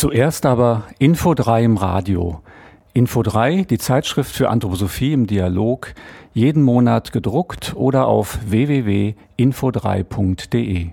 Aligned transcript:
Zuerst 0.00 0.46
aber 0.46 0.86
Info 0.98 1.34
3 1.34 1.62
im 1.62 1.76
Radio. 1.76 2.40
Info 2.94 3.22
3, 3.22 3.66
die 3.68 3.76
Zeitschrift 3.76 4.34
für 4.34 4.48
Anthroposophie 4.48 5.12
im 5.12 5.26
Dialog, 5.26 5.92
jeden 6.32 6.62
Monat 6.62 7.12
gedruckt 7.12 7.74
oder 7.76 8.06
auf 8.06 8.38
www.info3.de. 8.46 10.92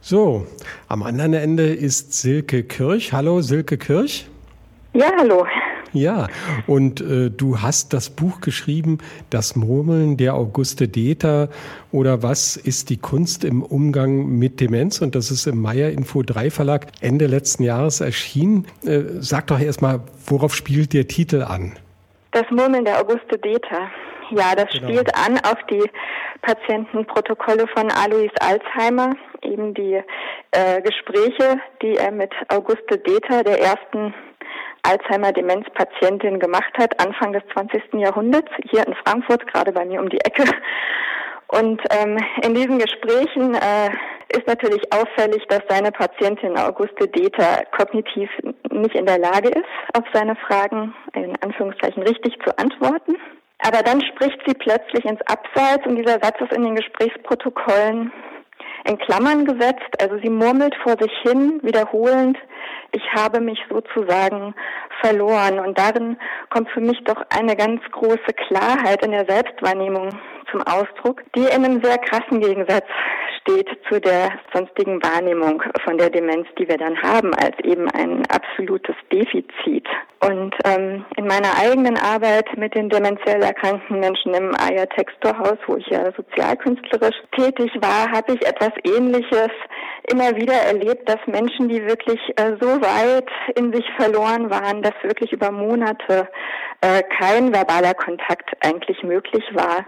So, 0.00 0.46
am 0.86 1.02
anderen 1.02 1.34
Ende 1.34 1.74
ist 1.74 2.12
Silke 2.12 2.62
Kirch. 2.62 3.12
Hallo, 3.12 3.40
Silke 3.40 3.76
Kirch. 3.76 4.28
Ja, 4.94 5.10
hallo. 5.18 5.44
Ja, 5.92 6.28
und 6.66 7.00
äh, 7.00 7.30
du 7.30 7.60
hast 7.60 7.92
das 7.92 8.08
Buch 8.10 8.40
geschrieben, 8.40 8.98
Das 9.30 9.56
Murmeln 9.56 10.16
der 10.16 10.34
Auguste 10.34 10.88
Deter 10.88 11.48
oder 11.90 12.22
was 12.22 12.56
ist 12.56 12.88
die 12.88 12.96
Kunst 12.96 13.44
im 13.44 13.62
Umgang 13.62 14.26
mit 14.38 14.60
Demenz? 14.60 15.00
Und 15.02 15.14
das 15.14 15.30
ist 15.30 15.46
im 15.46 15.60
Meier 15.60 15.90
Info 15.90 16.22
3 16.22 16.50
Verlag 16.50 16.86
Ende 17.00 17.26
letzten 17.26 17.62
Jahres 17.62 18.00
erschienen. 18.00 18.66
Äh, 18.84 19.02
sag 19.20 19.48
doch 19.48 19.60
erstmal, 19.60 20.00
worauf 20.26 20.54
spielt 20.54 20.94
der 20.94 21.08
Titel 21.08 21.42
an? 21.42 21.74
Das 22.30 22.44
Murmeln 22.50 22.84
der 22.84 22.98
Auguste 22.98 23.38
Deter. 23.38 23.90
Ja, 24.30 24.54
das 24.56 24.70
genau. 24.72 24.88
spielt 24.88 25.14
an 25.14 25.38
auf 25.44 25.58
die 25.70 25.84
Patientenprotokolle 26.40 27.66
von 27.68 27.90
Alois 27.90 28.32
Alzheimer, 28.40 29.14
eben 29.42 29.74
die 29.74 30.02
äh, 30.52 30.80
Gespräche, 30.80 31.60
die 31.82 31.96
er 31.96 32.10
mit 32.10 32.32
Auguste 32.48 32.98
Deter, 32.98 33.44
der 33.44 33.60
ersten 33.60 34.14
Alzheimer-Demenzpatientin 34.82 36.38
gemacht 36.40 36.72
hat, 36.78 36.98
Anfang 37.00 37.32
des 37.32 37.42
20. 37.52 37.94
Jahrhunderts, 37.94 38.50
hier 38.70 38.86
in 38.86 38.94
Frankfurt, 39.04 39.46
gerade 39.52 39.72
bei 39.72 39.84
mir 39.84 40.00
um 40.00 40.08
die 40.08 40.20
Ecke. 40.20 40.44
Und 41.48 41.82
ähm, 41.90 42.18
in 42.42 42.54
diesen 42.54 42.78
Gesprächen 42.78 43.54
äh, 43.54 43.90
ist 44.34 44.46
natürlich 44.46 44.82
auffällig, 44.90 45.44
dass 45.48 45.60
seine 45.68 45.92
Patientin 45.92 46.56
Auguste 46.56 47.06
Deter 47.08 47.64
kognitiv 47.76 48.30
nicht 48.70 48.94
in 48.94 49.04
der 49.04 49.18
Lage 49.18 49.48
ist, 49.48 49.68
auf 49.92 50.04
seine 50.14 50.34
Fragen 50.36 50.94
in 51.14 51.34
Anführungszeichen 51.42 52.02
richtig 52.02 52.38
zu 52.42 52.56
antworten. 52.58 53.16
Aber 53.58 53.82
dann 53.82 54.00
spricht 54.00 54.40
sie 54.46 54.54
plötzlich 54.54 55.04
ins 55.04 55.20
Abseits 55.26 55.86
und 55.86 55.96
dieser 55.96 56.18
Satz 56.20 56.40
ist 56.40 56.52
in 56.52 56.64
den 56.64 56.74
Gesprächsprotokollen 56.74 58.10
in 58.84 58.98
Klammern 58.98 59.44
gesetzt. 59.44 59.90
Also 60.00 60.18
sie 60.22 60.30
murmelt 60.30 60.74
vor 60.82 60.96
sich 61.00 61.12
hin, 61.22 61.60
wiederholend, 61.62 62.38
ich 62.92 63.02
habe 63.14 63.40
mich 63.40 63.58
sozusagen 63.70 64.54
verloren. 65.00 65.58
Und 65.58 65.78
darin 65.78 66.18
kommt 66.50 66.70
für 66.70 66.80
mich 66.80 67.02
doch 67.04 67.22
eine 67.30 67.56
ganz 67.56 67.80
große 67.90 68.32
Klarheit 68.48 69.04
in 69.04 69.12
der 69.12 69.26
Selbstwahrnehmung 69.26 70.10
zum 70.50 70.62
Ausdruck, 70.62 71.22
die 71.34 71.40
in 71.40 71.64
einem 71.64 71.82
sehr 71.82 71.98
krassen 71.98 72.40
Gegensatz 72.40 72.84
steht 73.40 73.68
zu 73.90 74.00
der 74.00 74.30
sonstigen 74.54 75.02
Wahrnehmung 75.02 75.62
von 75.84 75.98
der 75.98 76.10
Demenz, 76.10 76.46
die 76.58 76.68
wir 76.68 76.78
dann 76.78 77.00
haben, 77.02 77.34
als 77.34 77.58
eben 77.64 77.88
ein 77.90 78.22
absolutes 78.30 78.94
Defizit. 79.10 79.86
Und 80.20 80.54
ähm, 80.64 81.04
in 81.16 81.26
meiner 81.26 81.58
eigenen 81.60 81.98
Arbeit 81.98 82.56
mit 82.56 82.74
den 82.74 82.88
demenziell 82.88 83.42
erkrankten 83.42 83.98
Menschen 83.98 84.34
im 84.34 84.54
Aya 84.54 84.86
Textorhaus, 84.86 85.58
wo 85.66 85.76
ich 85.76 85.86
ja 85.88 86.12
sozialkünstlerisch 86.12 87.16
tätig 87.36 87.72
war, 87.80 88.10
habe 88.12 88.34
ich 88.34 88.46
etwas 88.46 88.71
Ähnliches 88.84 89.50
immer 90.10 90.36
wieder 90.36 90.54
erlebt, 90.54 91.08
dass 91.08 91.18
Menschen, 91.26 91.68
die 91.68 91.86
wirklich 91.86 92.20
äh, 92.36 92.56
so 92.60 92.80
weit 92.80 93.28
in 93.56 93.72
sich 93.72 93.84
verloren 93.96 94.50
waren, 94.50 94.82
dass 94.82 94.94
wirklich 95.02 95.32
über 95.32 95.50
Monate 95.50 96.28
äh, 96.80 97.02
kein 97.18 97.52
verbaler 97.52 97.94
Kontakt 97.94 98.50
eigentlich 98.60 99.02
möglich 99.02 99.44
war, 99.52 99.86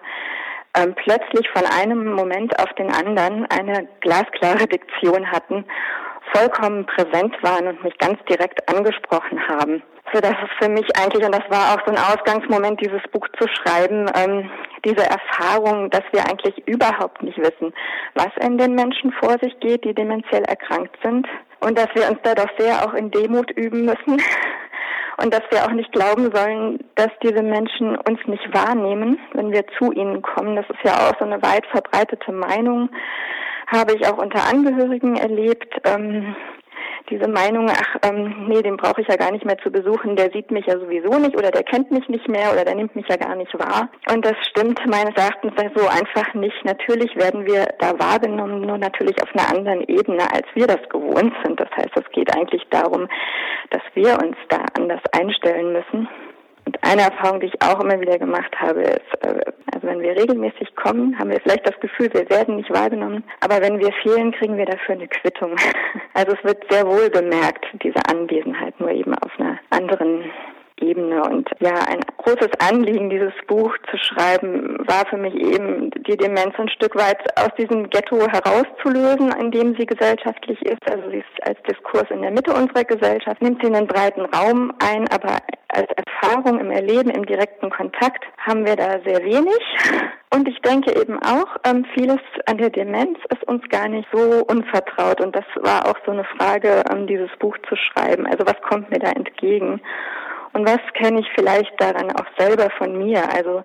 ähm, 0.77 0.95
plötzlich 0.95 1.49
von 1.51 1.65
einem 1.67 2.13
Moment 2.13 2.59
auf 2.59 2.73
den 2.75 2.91
anderen 2.91 3.47
eine 3.47 3.89
glasklare 4.01 4.67
Diktion 4.67 5.31
hatten, 5.31 5.65
vollkommen 6.33 6.87
präsent 6.87 7.35
waren 7.43 7.69
und 7.69 7.85
mich 7.85 7.97
ganz 7.99 8.19
direkt 8.29 8.69
angesprochen 8.69 9.47
haben. 9.49 9.83
So 10.15 10.21
dass 10.21 10.37
es 10.45 10.65
für 10.65 10.71
mich 10.71 10.87
eigentlich, 10.97 11.27
und 11.27 11.35
das 11.35 11.43
war 11.51 11.75
auch 11.75 11.85
so 11.85 11.93
ein 11.93 11.99
Ausgangsmoment, 11.99 12.81
dieses 12.81 13.03
Buch 13.11 13.27
zu 13.37 13.49
schreiben, 13.49 14.09
ähm, 14.15 14.49
diese 14.85 15.05
Erfahrung, 15.05 15.91
dass 15.91 16.05
wir 16.13 16.21
eigentlich 16.21 16.57
überhaupt 16.69 17.21
nicht 17.25 17.37
wissen, 17.39 17.75
was 18.15 18.29
in 18.41 18.57
den 18.57 18.77
Menschen 18.77 19.11
vor 19.21 19.37
sich 19.43 19.59
geht, 19.59 19.85
die 19.85 19.93
dementiell 19.93 20.45
erkrankt 20.45 20.97
sind. 21.03 21.27
Und 21.59 21.77
dass 21.77 21.89
wir 21.95 22.09
uns 22.09 22.21
da 22.23 22.37
doch 22.37 22.49
sehr 22.57 22.87
auch 22.87 22.95
in 22.95 23.11
Demut 23.11 23.51
üben 23.57 23.87
müssen 23.87 24.23
und 25.17 25.35
dass 25.35 25.43
wir 25.51 25.65
auch 25.65 25.73
nicht 25.73 25.91
glauben 25.91 26.31
sollen, 26.33 26.85
dass 26.95 27.11
diese 27.21 27.43
Menschen 27.43 27.97
uns 27.97 28.21
nicht 28.27 28.55
wahrnehmen, 28.55 29.19
wenn 29.33 29.51
wir 29.51 29.67
zu 29.79 29.91
ihnen 29.91 30.23
kommen. 30.23 30.55
Das 30.55 30.67
ist 30.71 30.85
ja 30.85 30.93
auch 30.93 31.19
so 31.19 31.25
eine 31.25 31.43
weit 31.43 31.67
verbreitete 31.73 32.31
Meinung, 32.31 32.89
habe 33.67 33.97
ich 33.97 34.07
auch 34.07 34.19
unter 34.19 34.49
Angehörigen 34.49 35.17
erlebt. 35.17 35.75
Ähm, 35.85 36.37
diese 37.11 37.29
Meinung, 37.29 37.69
ach 37.71 37.97
ähm, 38.03 38.47
nee, 38.49 38.63
den 38.63 38.77
brauche 38.77 39.01
ich 39.01 39.09
ja 39.09 39.17
gar 39.17 39.31
nicht 39.31 39.45
mehr 39.45 39.59
zu 39.59 39.71
besuchen, 39.71 40.17
der 40.17 40.31
sieht 40.33 40.51
mich 40.51 40.67
ja 40.67 40.79
sowieso 40.79 41.19
nicht 41.19 41.37
oder 41.37 41.51
der 41.51 41.63
kennt 41.63 41.91
mich 41.91 42.09
nicht 42.09 42.29
mehr 42.29 42.53
oder 42.53 42.65
der 42.65 42.75
nimmt 42.75 42.97
mich 42.97 43.07
ja 43.09 43.17
gar 43.17 43.35
nicht 43.37 43.53
wahr. 43.59 43.89
Und 44.11 44.25
das 44.25 44.35
stimmt 44.51 44.81
meines 44.87 45.15
Erachtens 45.15 45.53
so 45.75 45.87
einfach 45.87 46.33
nicht. 46.35 46.65
Natürlich 46.65 47.15
werden 47.17 47.47
wir 47.47 47.67
da 47.79 47.99
wahrgenommen, 47.99 48.63
nur 48.63 48.79
natürlich 48.79 49.21
auf 49.23 49.29
einer 49.35 49.57
anderen 49.57 49.83
Ebene, 49.89 50.23
als 50.33 50.47
wir 50.55 50.67
das 50.67 50.89
gewohnt 50.89 51.33
sind. 51.45 51.61
Das 51.61 51.71
heißt, 51.77 51.93
es 51.95 52.11
geht 52.13 52.35
eigentlich 52.35 52.63
darum, 52.71 53.09
dass 53.71 53.83
wir 53.95 54.19
uns 54.23 54.37
da 54.49 54.65
anders 54.77 55.01
einstellen 55.13 55.73
müssen. 55.73 56.09
Und 56.67 56.79
eine 56.83 57.03
Erfahrung, 57.03 57.41
die 57.41 57.47
ich 57.47 57.63
auch 57.63 57.81
immer 57.81 58.01
wieder 58.01 58.19
gemacht 58.19 58.55
habe, 58.59 58.81
ist, 58.81 59.15
äh, 59.21 59.53
also 59.73 59.87
wenn 59.87 60.01
wir 60.01 60.17
regelmäßig 60.17 60.75
kommen, 60.77 61.19
haben 61.19 61.31
wir 61.31 61.41
vielleicht 61.41 61.67
das 61.67 61.79
Gefühl, 61.81 62.09
wir 62.13 62.29
werden 62.31 62.57
nicht 62.57 62.73
wahrgenommen, 62.73 63.25
aber 63.41 63.61
wenn 63.61 63.79
wir 63.79 63.93
fehlen, 64.03 64.33
kriegen 64.33 64.57
wir 64.57 64.67
dafür 64.67 64.95
eine 64.95 65.09
Quittung. 65.09 65.57
Also 66.17 66.37
es 66.37 66.45
wird 66.45 66.65
sehr 66.71 66.87
wohl 66.87 67.11
bemerkt, 67.11 67.67
diese 67.83 67.99
Anwesenheit, 68.09 68.79
nur 68.79 68.91
eben 68.91 69.15
auf 69.15 69.33
einer 69.39 69.59
anderen 69.71 70.31
Ebene. 70.81 71.23
Und 71.23 71.51
ja, 71.61 71.75
ein 71.89 72.01
großes 72.19 72.51
Anliegen, 72.59 73.11
dieses 73.11 73.33
Buch 73.47 73.77
zu 73.91 73.97
schreiben, 73.97 74.79
war 74.87 75.07
für 75.07 75.17
mich 75.17 75.35
eben, 75.35 75.91
die 75.91 76.17
Demenz 76.17 76.55
ein 76.59 76.69
Stück 76.69 76.95
weit 76.97 77.19
aus 77.39 77.51
diesem 77.59 77.91
Ghetto 77.91 78.19
herauszulösen, 78.29 79.33
in 79.41 79.51
dem 79.51 79.77
sie 79.77 79.87
gesellschaftlich 79.87 80.61
ist. 80.63 80.89
Also 80.89 81.11
sie 81.11 81.19
ist 81.19 81.49
als 81.49 81.61
Diskurs 81.69 82.11
in 82.11 82.23
der 82.23 82.31
Mitte 82.31 82.53
unserer 82.53 82.85
Gesellschaft, 82.85 83.43
nimmt 83.43 83.63
sie 83.63 83.75
einen 83.75 83.87
breiten 83.87 84.25
Raum 84.27 84.73
ein, 84.79 85.09
aber 85.09 85.39
als 85.75 85.89
Erfahrung 85.97 86.59
im 86.61 86.71
Erleben, 86.71 87.11
im 87.11 87.27
direkten 87.27 87.71
Kontakt 87.71 88.25
haben 88.39 88.65
wir 88.65 88.77
da 88.77 89.01
sehr 89.05 89.25
wenig. 89.25 89.61
Und 90.33 90.49
ich 90.49 90.61
denke 90.63 90.93
eben 91.01 91.19
auch, 91.23 91.57
ähm, 91.65 91.85
vieles 91.95 92.21
an 92.47 92.59
der 92.59 92.71
Demenz 92.71 93.19
ist 93.31 93.45
uns 93.47 93.63
gar 93.69 93.89
nicht 93.89 94.09
so 94.13 94.45
unvertraut. 94.47 95.21
Und 95.21 95.35
das 95.37 95.45
war 95.57 95.87
auch 95.87 95.97
so 96.05 96.13
eine 96.13 96.25
Frage, 96.25 96.83
ähm, 96.91 97.07
dieses 97.07 97.31
Buch 97.39 97.57
zu 97.69 97.77
schreiben. 97.77 98.27
Also 98.27 98.47
was 98.47 98.61
kommt 98.69 98.91
mir 98.91 98.99
da 98.99 99.11
entgegen? 99.11 99.81
Und 100.53 100.67
was 100.67 100.81
kenne 100.95 101.21
ich 101.21 101.27
vielleicht 101.35 101.73
daran 101.81 102.11
auch 102.13 102.27
selber 102.39 102.71
von 102.79 102.97
mir? 102.97 103.23
Also 103.33 103.65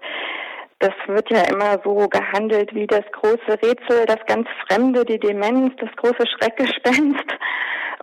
das 0.79 0.93
wird 1.07 1.29
ja 1.29 1.43
immer 1.51 1.79
so 1.83 2.07
gehandelt 2.07 2.73
wie 2.73 2.87
das 2.87 3.03
große 3.11 3.61
Rätsel, 3.61 4.05
das 4.05 4.25
ganz 4.27 4.47
Fremde, 4.67 5.05
die 5.05 5.19
Demenz, 5.19 5.73
das 5.77 5.89
große 5.97 6.25
Schreckgespenst. 6.27 7.25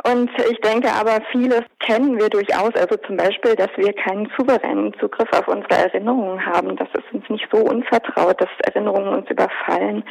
Und 0.04 0.30
ich 0.50 0.60
denke 0.60 0.88
aber, 0.88 1.20
vieles 1.32 1.62
kennen 1.80 2.18
wir 2.18 2.28
durchaus. 2.28 2.74
Also 2.74 2.96
zum 3.06 3.16
Beispiel, 3.16 3.56
dass 3.56 3.70
wir 3.76 3.92
keinen 3.94 4.30
souveränen 4.36 4.92
Zugriff 5.00 5.28
auf 5.32 5.48
unsere 5.48 5.74
Erinnerungen 5.74 6.44
haben. 6.44 6.76
Das 6.76 6.88
ist 6.92 7.12
uns 7.12 7.28
nicht 7.28 7.48
so 7.50 7.58
unvertraut, 7.58 8.40
dass 8.40 8.50
Erinnerungen 8.64 9.08
uns 9.14 9.30
überfallen, 9.30 10.04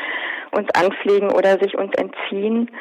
uns 0.51 0.68
anpflegen 0.73 1.31
oder 1.31 1.59
sich 1.59 1.78
uns 1.78 1.94
entziehen. 1.96 2.72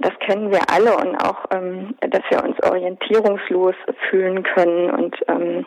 Das 0.00 0.12
kennen 0.20 0.50
wir 0.50 0.60
alle 0.72 0.96
und 0.96 1.16
auch, 1.16 1.44
ähm, 1.50 1.94
dass 2.00 2.22
wir 2.30 2.42
uns 2.42 2.56
orientierungslos 2.62 3.74
fühlen 4.08 4.42
können 4.42 4.90
und 4.90 5.16
ähm, 5.28 5.66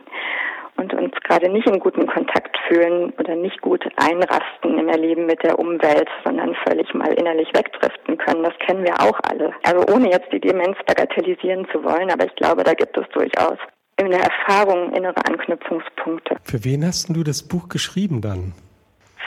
und 0.81 0.93
uns 0.93 1.13
gerade 1.23 1.49
nicht 1.49 1.67
in 1.67 1.79
guten 1.79 2.07
Kontakt 2.07 2.57
fühlen 2.67 3.13
oder 3.19 3.35
nicht 3.35 3.61
gut 3.61 3.85
einrasten 3.97 4.79
im 4.79 4.89
Erleben 4.89 5.25
mit 5.25 5.43
der 5.43 5.59
Umwelt, 5.59 6.09
sondern 6.25 6.55
völlig 6.67 6.93
mal 6.93 7.13
innerlich 7.13 7.47
wegdriften 7.53 8.17
können. 8.17 8.43
Das 8.43 8.57
kennen 8.65 8.83
wir 8.83 8.99
auch 8.99 9.19
alle. 9.23 9.53
Also 9.63 9.85
ohne 9.93 10.09
jetzt 10.09 10.31
die 10.31 10.39
Demenz 10.39 10.77
bagatellisieren 10.85 11.67
zu 11.71 11.83
wollen, 11.83 12.11
aber 12.11 12.25
ich 12.25 12.35
glaube, 12.35 12.63
da 12.63 12.73
gibt 12.73 12.97
es 12.97 13.07
durchaus 13.09 13.57
in 13.97 14.09
der 14.09 14.21
Erfahrung 14.21 14.93
innere 14.93 15.23
Anknüpfungspunkte. 15.25 16.37
Für 16.43 16.63
wen 16.65 16.85
hast 16.85 17.09
du 17.09 17.23
das 17.23 17.47
Buch 17.47 17.69
geschrieben 17.69 18.21
dann? 18.21 18.53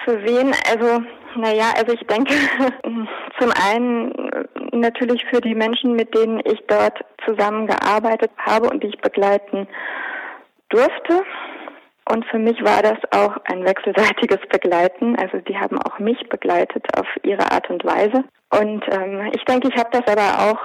Für 0.04 0.22
wen? 0.24 0.52
Also, 0.70 1.02
naja, 1.36 1.72
also 1.76 1.92
ich 1.92 2.06
denke, 2.06 2.34
zum 3.38 3.52
einen 3.68 4.12
natürlich 4.72 5.24
für 5.30 5.40
die 5.40 5.54
Menschen, 5.54 5.94
mit 5.94 6.14
denen 6.14 6.40
ich 6.44 6.60
dort 6.66 6.98
zusammengearbeitet 7.24 8.30
habe 8.38 8.68
und 8.68 8.82
die 8.82 8.88
ich 8.88 8.98
begleiten 8.98 9.68
durfte. 10.68 11.22
Und 12.10 12.26
für 12.26 12.38
mich 12.38 12.62
war 12.62 12.82
das 12.82 12.98
auch 13.12 13.36
ein 13.44 13.64
wechselseitiges 13.64 14.40
Begleiten. 14.50 15.16
Also 15.16 15.38
die 15.38 15.56
haben 15.56 15.78
auch 15.78 15.98
mich 15.98 16.18
begleitet 16.28 16.84
auf 16.98 17.06
ihre 17.22 17.50
Art 17.50 17.70
und 17.70 17.82
Weise. 17.84 18.24
Und 18.50 18.84
ähm, 18.92 19.30
ich 19.34 19.42
denke, 19.46 19.68
ich 19.68 19.76
habe 19.76 19.90
das 19.90 20.06
aber 20.06 20.50
auch 20.50 20.58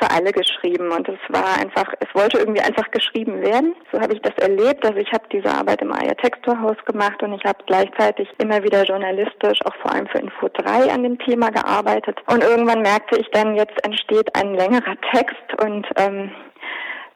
für 0.00 0.10
alle 0.10 0.32
geschrieben 0.32 0.90
und 0.92 1.08
es 1.08 1.18
war 1.28 1.58
einfach, 1.58 1.92
es 2.00 2.08
wollte 2.14 2.38
irgendwie 2.38 2.60
einfach 2.60 2.90
geschrieben 2.90 3.42
werden. 3.42 3.74
So 3.92 4.00
habe 4.00 4.14
ich 4.14 4.22
das 4.22 4.34
erlebt. 4.38 4.84
Also 4.84 4.98
ich 4.98 5.12
habe 5.12 5.24
diese 5.32 5.48
Arbeit 5.48 5.82
im 5.82 5.92
Aya 5.92 6.14
Texturhaus 6.14 6.76
gemacht 6.86 7.22
und 7.22 7.34
ich 7.34 7.44
habe 7.44 7.58
gleichzeitig 7.66 8.28
immer 8.38 8.62
wieder 8.62 8.84
journalistisch, 8.84 9.58
auch 9.64 9.74
vor 9.82 9.92
allem 9.92 10.06
für 10.08 10.18
Info 10.18 10.48
3 10.48 10.90
an 10.92 11.02
dem 11.02 11.18
Thema 11.18 11.50
gearbeitet. 11.50 12.18
Und 12.26 12.42
irgendwann 12.42 12.82
merkte 12.82 13.18
ich 13.18 13.30
dann, 13.30 13.54
jetzt 13.54 13.84
entsteht 13.84 14.34
ein 14.34 14.54
längerer 14.54 14.96
Text 15.12 15.62
und 15.62 15.86
ähm, 15.96 16.30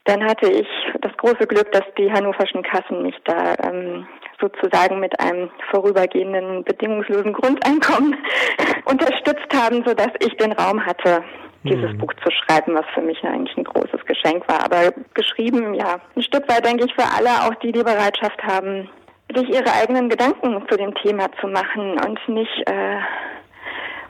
dann 0.05 0.23
hatte 0.25 0.51
ich 0.51 0.69
das 1.01 1.17
große 1.17 1.47
Glück, 1.47 1.73
dass 1.73 1.85
die 1.97 2.13
hannoverschen 2.13 2.63
Kassen 2.63 3.03
mich 3.03 3.17
da 3.25 3.55
ähm, 3.63 4.07
sozusagen 4.41 5.01
mit 5.01 5.19
einem 5.19 5.51
vorübergehenden 5.71 6.63
bedingungslosen 6.65 7.33
Grundeinkommen 7.33 8.17
unterstützt 8.85 9.49
haben, 9.55 9.83
sodass 9.87 10.11
ich 10.21 10.37
den 10.37 10.53
Raum 10.53 10.85
hatte, 10.85 11.25
dieses 11.63 11.93
mhm. 11.93 11.99
Buch 11.99 12.13
zu 12.23 12.31
schreiben, 12.31 12.75
was 12.75 12.85
für 12.93 13.01
mich 13.01 13.23
eigentlich 13.25 13.57
ein 13.57 13.65
großes 13.65 14.05
Geschenk 14.05 14.47
war. 14.49 14.65
Aber 14.65 14.93
geschrieben, 15.15 15.73
ja, 15.73 15.99
ein 16.15 16.23
Stück 16.23 16.47
weit 16.51 16.67
denke 16.67 16.85
ich 16.85 16.95
für 16.95 17.09
alle, 17.17 17.31
auch 17.47 17.55
die 17.63 17.73
die 17.73 17.83
Bereitschaft 17.83 18.43
haben, 18.43 18.91
sich 19.35 19.49
ihre 19.49 19.73
eigenen 19.73 20.11
Gedanken 20.11 20.63
zu 20.69 20.77
dem 20.77 20.95
Thema 20.97 21.33
zu 21.41 21.47
machen 21.47 21.99
und 22.07 22.29
nicht 22.29 22.69
äh, 22.69 22.99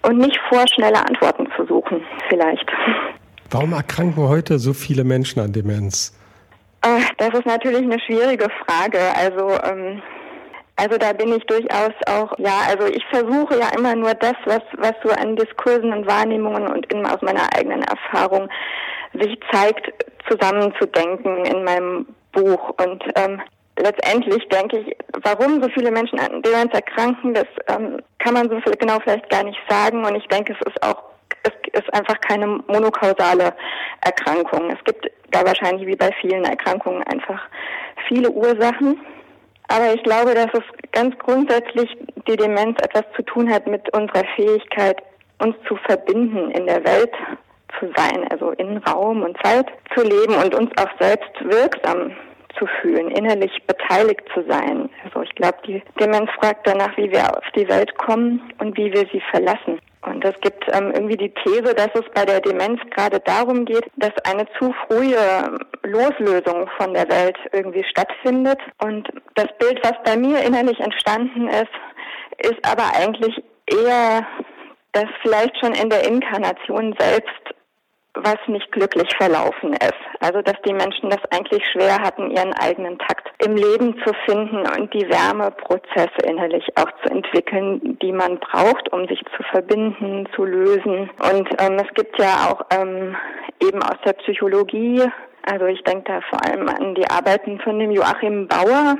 und 0.02 0.18
nicht 0.18 0.38
vorschnelle 0.48 0.98
Antworten 0.98 1.48
zu 1.56 1.64
suchen, 1.66 2.04
vielleicht. 2.28 2.70
Warum 3.50 3.72
erkranken 3.72 4.28
heute 4.28 4.58
so 4.58 4.72
viele 4.72 5.04
Menschen 5.04 5.40
an 5.40 5.52
Demenz? 5.52 6.12
Das 7.16 7.32
ist 7.32 7.46
natürlich 7.46 7.82
eine 7.82 7.98
schwierige 8.00 8.48
Frage. 8.66 8.98
Also, 9.16 9.50
ähm, 9.64 10.02
also 10.76 10.98
da 10.98 11.12
bin 11.12 11.32
ich 11.32 11.44
durchaus 11.46 11.92
auch, 12.06 12.36
ja, 12.38 12.60
also 12.68 12.86
ich 12.86 13.02
versuche 13.10 13.58
ja 13.58 13.68
immer 13.76 13.94
nur 13.94 14.12
das, 14.14 14.34
was, 14.44 14.62
was 14.76 14.92
so 15.02 15.10
an 15.10 15.36
Diskursen 15.36 15.92
und 15.92 16.06
Wahrnehmungen 16.06 16.66
und 16.66 16.92
in, 16.92 17.06
aus 17.06 17.22
meiner 17.22 17.48
eigenen 17.56 17.82
Erfahrung 17.82 18.48
sich 19.14 19.38
zeigt, 19.50 19.90
zusammenzudenken 20.28 21.44
in 21.46 21.64
meinem 21.64 22.06
Buch. 22.32 22.74
Und 22.82 23.02
ähm, 23.14 23.40
letztendlich 23.78 24.46
denke 24.48 24.78
ich, 24.78 24.96
warum 25.22 25.62
so 25.62 25.68
viele 25.70 25.90
Menschen 25.90 26.18
an 26.18 26.42
Demenz 26.42 26.74
erkranken, 26.74 27.34
das 27.34 27.46
ähm, 27.68 27.98
kann 28.18 28.34
man 28.34 28.50
so 28.50 28.56
genau 28.78 28.98
vielleicht 29.00 29.30
gar 29.30 29.44
nicht 29.44 29.58
sagen. 29.68 30.04
Und 30.04 30.16
ich 30.16 30.26
denke, 30.26 30.52
es 30.52 30.66
ist 30.66 30.82
auch 30.82 31.02
es 31.44 31.80
ist 31.80 31.94
einfach 31.94 32.20
keine 32.20 32.46
monokausale 32.46 33.54
Erkrankung. 34.00 34.70
Es 34.70 34.82
gibt 34.84 35.10
da 35.30 35.44
wahrscheinlich 35.44 35.86
wie 35.86 35.96
bei 35.96 36.10
vielen 36.20 36.44
Erkrankungen 36.44 37.02
einfach 37.04 37.40
viele 38.08 38.30
Ursachen. 38.30 39.00
Aber 39.68 39.94
ich 39.94 40.02
glaube, 40.02 40.34
dass 40.34 40.48
es 40.52 40.62
ganz 40.92 41.16
grundsätzlich 41.18 41.88
die 42.28 42.36
Demenz 42.36 42.78
etwas 42.82 43.04
zu 43.16 43.22
tun 43.22 43.50
hat 43.50 43.66
mit 43.66 43.82
unserer 43.96 44.24
Fähigkeit, 44.36 45.02
uns 45.38 45.56
zu 45.66 45.76
verbinden 45.76 46.50
in 46.50 46.66
der 46.66 46.84
Welt 46.84 47.12
zu 47.78 47.90
sein, 47.96 48.26
also 48.30 48.50
in 48.52 48.78
Raum 48.78 49.22
und 49.22 49.36
Zeit 49.42 49.66
zu 49.94 50.02
leben 50.02 50.34
und 50.34 50.54
uns 50.54 50.70
auch 50.78 50.90
selbst 51.00 51.32
wirksam 51.42 52.12
zu 52.58 52.66
fühlen, 52.80 53.10
innerlich 53.10 53.50
beteiligt 53.66 54.22
zu 54.32 54.44
sein. 54.48 54.88
Also 55.04 55.22
ich 55.22 55.34
glaube, 55.34 55.58
die 55.66 55.82
Demenz 55.98 56.30
fragt 56.38 56.66
danach, 56.66 56.96
wie 56.96 57.10
wir 57.10 57.36
auf 57.36 57.44
die 57.56 57.68
Welt 57.68 57.96
kommen 57.98 58.40
und 58.58 58.76
wie 58.76 58.92
wir 58.92 59.06
sie 59.12 59.22
verlassen. 59.30 59.80
Und 60.06 60.24
es 60.24 60.34
gibt 60.40 60.64
ähm, 60.72 60.92
irgendwie 60.94 61.16
die 61.16 61.32
These, 61.42 61.74
dass 61.74 61.88
es 61.94 62.04
bei 62.14 62.24
der 62.24 62.40
Demenz 62.40 62.80
gerade 62.90 63.20
darum 63.20 63.64
geht, 63.64 63.84
dass 63.96 64.12
eine 64.24 64.46
zu 64.58 64.74
frühe 64.86 65.58
Loslösung 65.82 66.68
von 66.78 66.92
der 66.92 67.08
Welt 67.08 67.36
irgendwie 67.52 67.84
stattfindet. 67.84 68.58
Und 68.82 69.08
das 69.34 69.48
Bild, 69.58 69.80
was 69.82 69.94
bei 70.04 70.16
mir 70.16 70.42
innerlich 70.42 70.78
entstanden 70.80 71.48
ist, 71.48 71.72
ist 72.38 72.58
aber 72.64 72.84
eigentlich 72.94 73.42
eher, 73.66 74.26
dass 74.92 75.06
vielleicht 75.22 75.58
schon 75.58 75.72
in 75.74 75.88
der 75.88 76.06
Inkarnation 76.06 76.94
selbst 76.98 77.53
was 78.14 78.36
nicht 78.46 78.70
glücklich 78.72 79.08
verlaufen 79.16 79.72
ist. 79.72 79.94
Also 80.20 80.42
dass 80.42 80.60
die 80.66 80.72
Menschen 80.72 81.10
das 81.10 81.20
eigentlich 81.30 81.64
schwer 81.72 81.98
hatten, 82.00 82.30
ihren 82.30 82.52
eigenen 82.54 82.98
Takt 82.98 83.30
im 83.44 83.56
Leben 83.56 83.96
zu 84.04 84.12
finden 84.24 84.58
und 84.58 84.92
die 84.94 85.08
Wärmeprozesse 85.08 86.22
innerlich 86.24 86.64
auch 86.76 86.90
zu 87.02 87.10
entwickeln, 87.10 87.98
die 88.00 88.12
man 88.12 88.38
braucht, 88.38 88.92
um 88.92 89.06
sich 89.08 89.20
zu 89.36 89.42
verbinden, 89.50 90.28
zu 90.34 90.44
lösen. 90.44 91.10
Und 91.18 91.48
ähm, 91.58 91.76
es 91.76 91.92
gibt 91.94 92.18
ja 92.18 92.50
auch 92.50 92.64
ähm, 92.70 93.16
eben 93.60 93.82
aus 93.82 93.96
der 94.04 94.12
Psychologie, 94.14 95.02
also 95.46 95.66
ich 95.66 95.82
denke 95.84 96.04
da 96.10 96.20
vor 96.30 96.44
allem 96.46 96.68
an 96.68 96.94
die 96.94 97.08
Arbeiten 97.10 97.60
von 97.60 97.78
dem 97.78 97.90
Joachim 97.90 98.48
Bauer, 98.48 98.96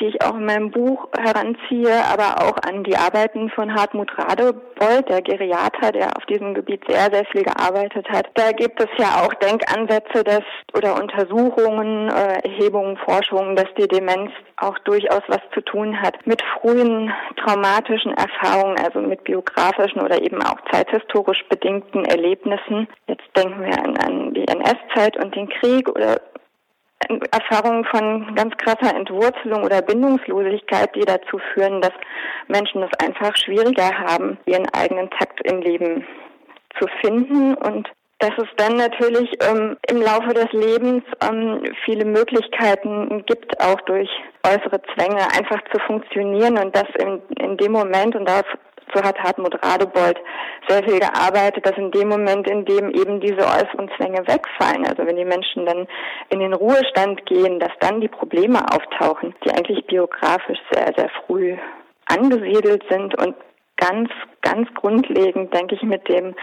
die 0.00 0.06
ich 0.06 0.22
auch 0.22 0.34
in 0.34 0.44
meinem 0.44 0.70
Buch 0.70 1.08
heranziehe, 1.16 1.94
aber 2.10 2.46
auch 2.46 2.56
an 2.66 2.84
die 2.84 2.96
Arbeiten 2.96 3.50
von 3.50 3.74
Hartmut 3.74 4.10
Radebold, 4.16 5.08
der 5.08 5.22
Geriater, 5.22 5.92
der 5.92 6.16
auf 6.16 6.24
diesem 6.26 6.54
Gebiet 6.54 6.82
sehr, 6.88 7.10
sehr 7.12 7.24
viel 7.26 7.42
gearbeitet 7.42 8.08
hat. 8.08 8.28
Da 8.34 8.52
gibt 8.52 8.80
es 8.80 8.88
ja 8.98 9.22
auch 9.22 9.34
Denkansätze 9.34 10.24
dass, 10.24 10.44
oder 10.74 11.00
Untersuchungen, 11.00 12.08
äh, 12.08 12.48
Erhebungen, 12.48 12.96
Forschungen, 12.98 13.56
dass 13.56 13.68
die 13.78 13.88
Demenz 13.88 14.30
auch 14.56 14.78
durchaus 14.80 15.22
was 15.28 15.40
zu 15.54 15.60
tun 15.60 16.00
hat 16.00 16.26
mit 16.26 16.42
frühen 16.60 17.12
traumatischen 17.36 18.14
Erfahrungen, 18.14 18.78
also 18.78 19.00
mit 19.00 19.24
biografischen 19.24 20.00
oder 20.00 20.22
eben 20.22 20.42
auch 20.42 20.58
zeithistorisch 20.70 21.44
bedingten 21.48 22.04
Erlebnissen. 22.04 22.88
Jetzt 23.06 23.24
denken 23.36 23.62
wir 23.62 23.78
an, 23.82 23.96
an 23.98 24.34
die 24.34 24.46
NS-Zeit 24.46 25.16
und 25.22 25.34
den 25.34 25.48
Krieg 25.48 25.88
oder 25.88 26.20
Erfahrungen 27.32 27.84
von 27.86 28.34
ganz 28.34 28.54
krasser 28.58 28.94
Entwurzelung 28.94 29.64
oder 29.64 29.82
Bindungslosigkeit, 29.82 30.94
die 30.94 31.00
dazu 31.00 31.40
führen, 31.52 31.80
dass 31.80 31.92
Menschen 32.48 32.82
es 32.82 32.90
einfach 33.04 33.34
schwieriger 33.36 33.90
haben, 33.98 34.38
ihren 34.46 34.68
eigenen 34.74 35.10
Takt 35.10 35.40
im 35.50 35.60
Leben 35.62 36.06
zu 36.78 36.86
finden. 37.00 37.54
Und 37.54 37.88
dass 38.18 38.32
es 38.36 38.48
dann 38.58 38.76
natürlich 38.76 39.30
ähm, 39.42 39.78
im 39.88 40.02
Laufe 40.02 40.34
des 40.34 40.52
Lebens 40.52 41.02
ähm, 41.22 41.62
viele 41.84 42.04
Möglichkeiten 42.04 43.24
gibt, 43.24 43.58
auch 43.60 43.80
durch 43.82 44.10
äußere 44.46 44.80
Zwänge 44.94 45.22
einfach 45.36 45.60
zu 45.72 45.80
funktionieren 45.86 46.58
und 46.58 46.76
dass 46.76 46.88
in, 46.98 47.22
in 47.38 47.56
dem 47.56 47.72
Moment, 47.72 48.14
und 48.14 48.28
darauf 48.28 48.46
so 48.94 49.02
hat 49.02 49.18
Hartmut 49.18 49.54
Radebold 49.64 50.18
sehr 50.68 50.82
viel 50.84 50.98
gearbeitet, 50.98 51.66
dass 51.66 51.76
in 51.76 51.90
dem 51.90 52.08
Moment, 52.08 52.48
in 52.48 52.64
dem 52.64 52.90
eben 52.90 53.20
diese 53.20 53.40
äußeren 53.40 53.90
Zwänge 53.96 54.26
wegfallen, 54.26 54.86
also 54.86 55.06
wenn 55.06 55.16
die 55.16 55.24
Menschen 55.24 55.66
dann 55.66 55.86
in 56.30 56.40
den 56.40 56.54
Ruhestand 56.54 57.24
gehen, 57.26 57.60
dass 57.60 57.72
dann 57.80 58.00
die 58.00 58.08
Probleme 58.08 58.60
auftauchen, 58.72 59.34
die 59.44 59.50
eigentlich 59.50 59.86
biografisch 59.86 60.58
sehr, 60.72 60.92
sehr 60.96 61.10
früh 61.26 61.56
angesiedelt 62.06 62.84
sind 62.90 63.16
und 63.20 63.34
ganz, 63.80 64.10
ganz 64.42 64.68
grundlegend, 64.74 65.52
denke 65.54 65.74
ich, 65.74 65.82
mit 65.82 66.06
dem 66.08 66.34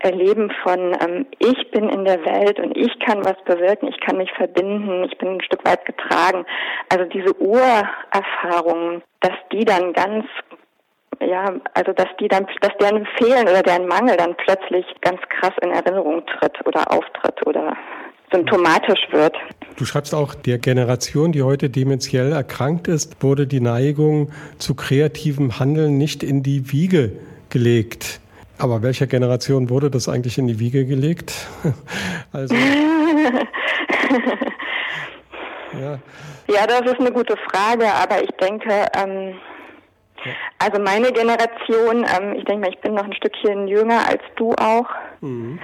Erleben 0.00 0.50
von 0.62 0.96
ähm, 1.00 1.26
ich 1.38 1.70
bin 1.70 1.88
in 1.88 2.04
der 2.04 2.24
Welt 2.24 2.58
und 2.58 2.76
ich 2.76 2.98
kann 3.00 3.24
was 3.24 3.36
bewirken, 3.44 3.88
ich 3.88 4.00
kann 4.00 4.16
mich 4.16 4.32
verbinden, 4.32 5.04
ich 5.04 5.16
bin 5.18 5.28
ein 5.28 5.42
Stück 5.42 5.64
weit 5.64 5.84
getragen. 5.84 6.44
Also 6.88 7.04
diese 7.04 7.36
Urerfahrungen, 7.38 9.02
dass 9.20 9.34
die 9.52 9.64
dann 9.64 9.92
ganz 9.92 10.26
ja, 11.20 11.52
also 11.74 11.92
dass 11.92 12.08
die 12.18 12.28
dann, 12.28 12.46
dass 12.60 12.72
deren 12.80 13.06
Fehlen 13.18 13.48
oder 13.48 13.62
deren 13.62 13.86
Mangel 13.86 14.16
dann 14.16 14.34
plötzlich 14.36 14.86
ganz 15.00 15.20
krass 15.28 15.52
in 15.62 15.70
Erinnerung 15.70 16.24
tritt 16.26 16.66
oder 16.66 16.90
auftritt 16.90 17.46
oder 17.46 17.76
symptomatisch 18.32 19.00
wird. 19.10 19.36
Du 19.76 19.84
schreibst 19.84 20.14
auch, 20.14 20.34
der 20.34 20.58
Generation, 20.58 21.32
die 21.32 21.42
heute 21.42 21.68
dementiell 21.68 22.32
erkrankt 22.32 22.88
ist, 22.88 23.22
wurde 23.22 23.46
die 23.46 23.60
Neigung 23.60 24.30
zu 24.58 24.74
kreativem 24.74 25.58
Handeln 25.58 25.98
nicht 25.98 26.22
in 26.22 26.42
die 26.42 26.72
Wiege 26.72 27.12
gelegt. 27.50 28.20
Aber 28.58 28.82
welcher 28.82 29.06
Generation 29.06 29.70
wurde 29.70 29.90
das 29.90 30.08
eigentlich 30.08 30.38
in 30.38 30.46
die 30.46 30.58
Wiege 30.58 30.84
gelegt? 30.84 31.48
also. 32.32 32.54
ja. 35.80 35.98
ja, 36.48 36.66
das 36.66 36.82
ist 36.82 37.00
eine 37.00 37.12
gute 37.12 37.36
Frage, 37.50 37.86
aber 37.86 38.22
ich 38.22 38.30
denke, 38.40 38.86
ähm, 38.96 39.34
also 40.58 40.80
meine 40.80 41.12
Generation, 41.12 42.04
ähm, 42.04 42.34
ich 42.36 42.44
denke 42.44 42.66
mal, 42.66 42.70
ich 42.70 42.80
bin 42.80 42.94
noch 42.94 43.04
ein 43.04 43.12
Stückchen 43.14 43.68
jünger 43.68 44.06
als 44.08 44.22
du 44.36 44.52
auch. 44.52 44.88
Mhm. 45.20 45.58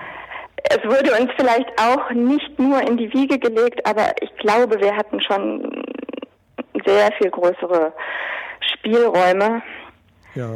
Es 0.68 0.82
wurde 0.84 1.12
uns 1.12 1.30
vielleicht 1.36 1.70
auch 1.80 2.10
nicht 2.10 2.58
nur 2.58 2.80
in 2.80 2.96
die 2.96 3.12
Wiege 3.12 3.38
gelegt, 3.38 3.86
aber 3.86 4.12
ich 4.20 4.34
glaube, 4.38 4.80
wir 4.80 4.96
hatten 4.96 5.20
schon 5.20 5.84
sehr 6.84 7.12
viel 7.18 7.30
größere 7.30 7.92
Spielräume. 8.60 9.62
Ja. 10.34 10.50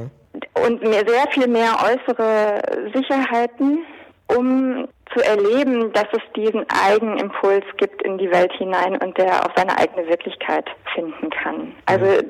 Und 0.65 0.83
mir 0.83 1.05
sehr 1.07 1.27
viel 1.33 1.49
mehr 1.49 1.77
äußere 1.83 2.61
Sicherheiten, 2.95 3.85
um 4.29 4.89
zu 5.15 5.25
erleben, 5.25 5.93
dass 5.93 6.07
es 6.13 6.23
diesen 6.37 6.65
Eigenimpuls 6.69 7.65
gibt 7.79 8.03
in 8.03 8.19
die 8.19 8.31
Welt 8.31 8.53
hinein 8.53 8.97
und 8.99 9.19
der 9.19 9.45
auch 9.45 9.51
seine 9.57 9.77
eigene 9.77 10.07
Wirklichkeit 10.09 10.67
finden 10.95 11.31
kann. 11.31 11.73
Also 11.87 12.23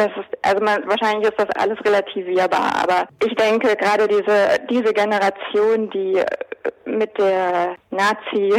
das 0.00 0.10
ist, 0.16 0.38
also 0.42 0.64
man, 0.64 0.82
wahrscheinlich 0.88 1.28
ist 1.28 1.38
das 1.38 1.50
alles 1.56 1.78
relativierbar, 1.84 2.72
aber 2.82 3.08
ich 3.24 3.34
denke 3.34 3.76
gerade 3.76 4.08
diese, 4.08 4.58
diese 4.68 4.92
Generation, 4.92 5.90
die 5.90 6.22
mit 6.84 7.16
der 7.18 7.76
Nazi 7.90 8.50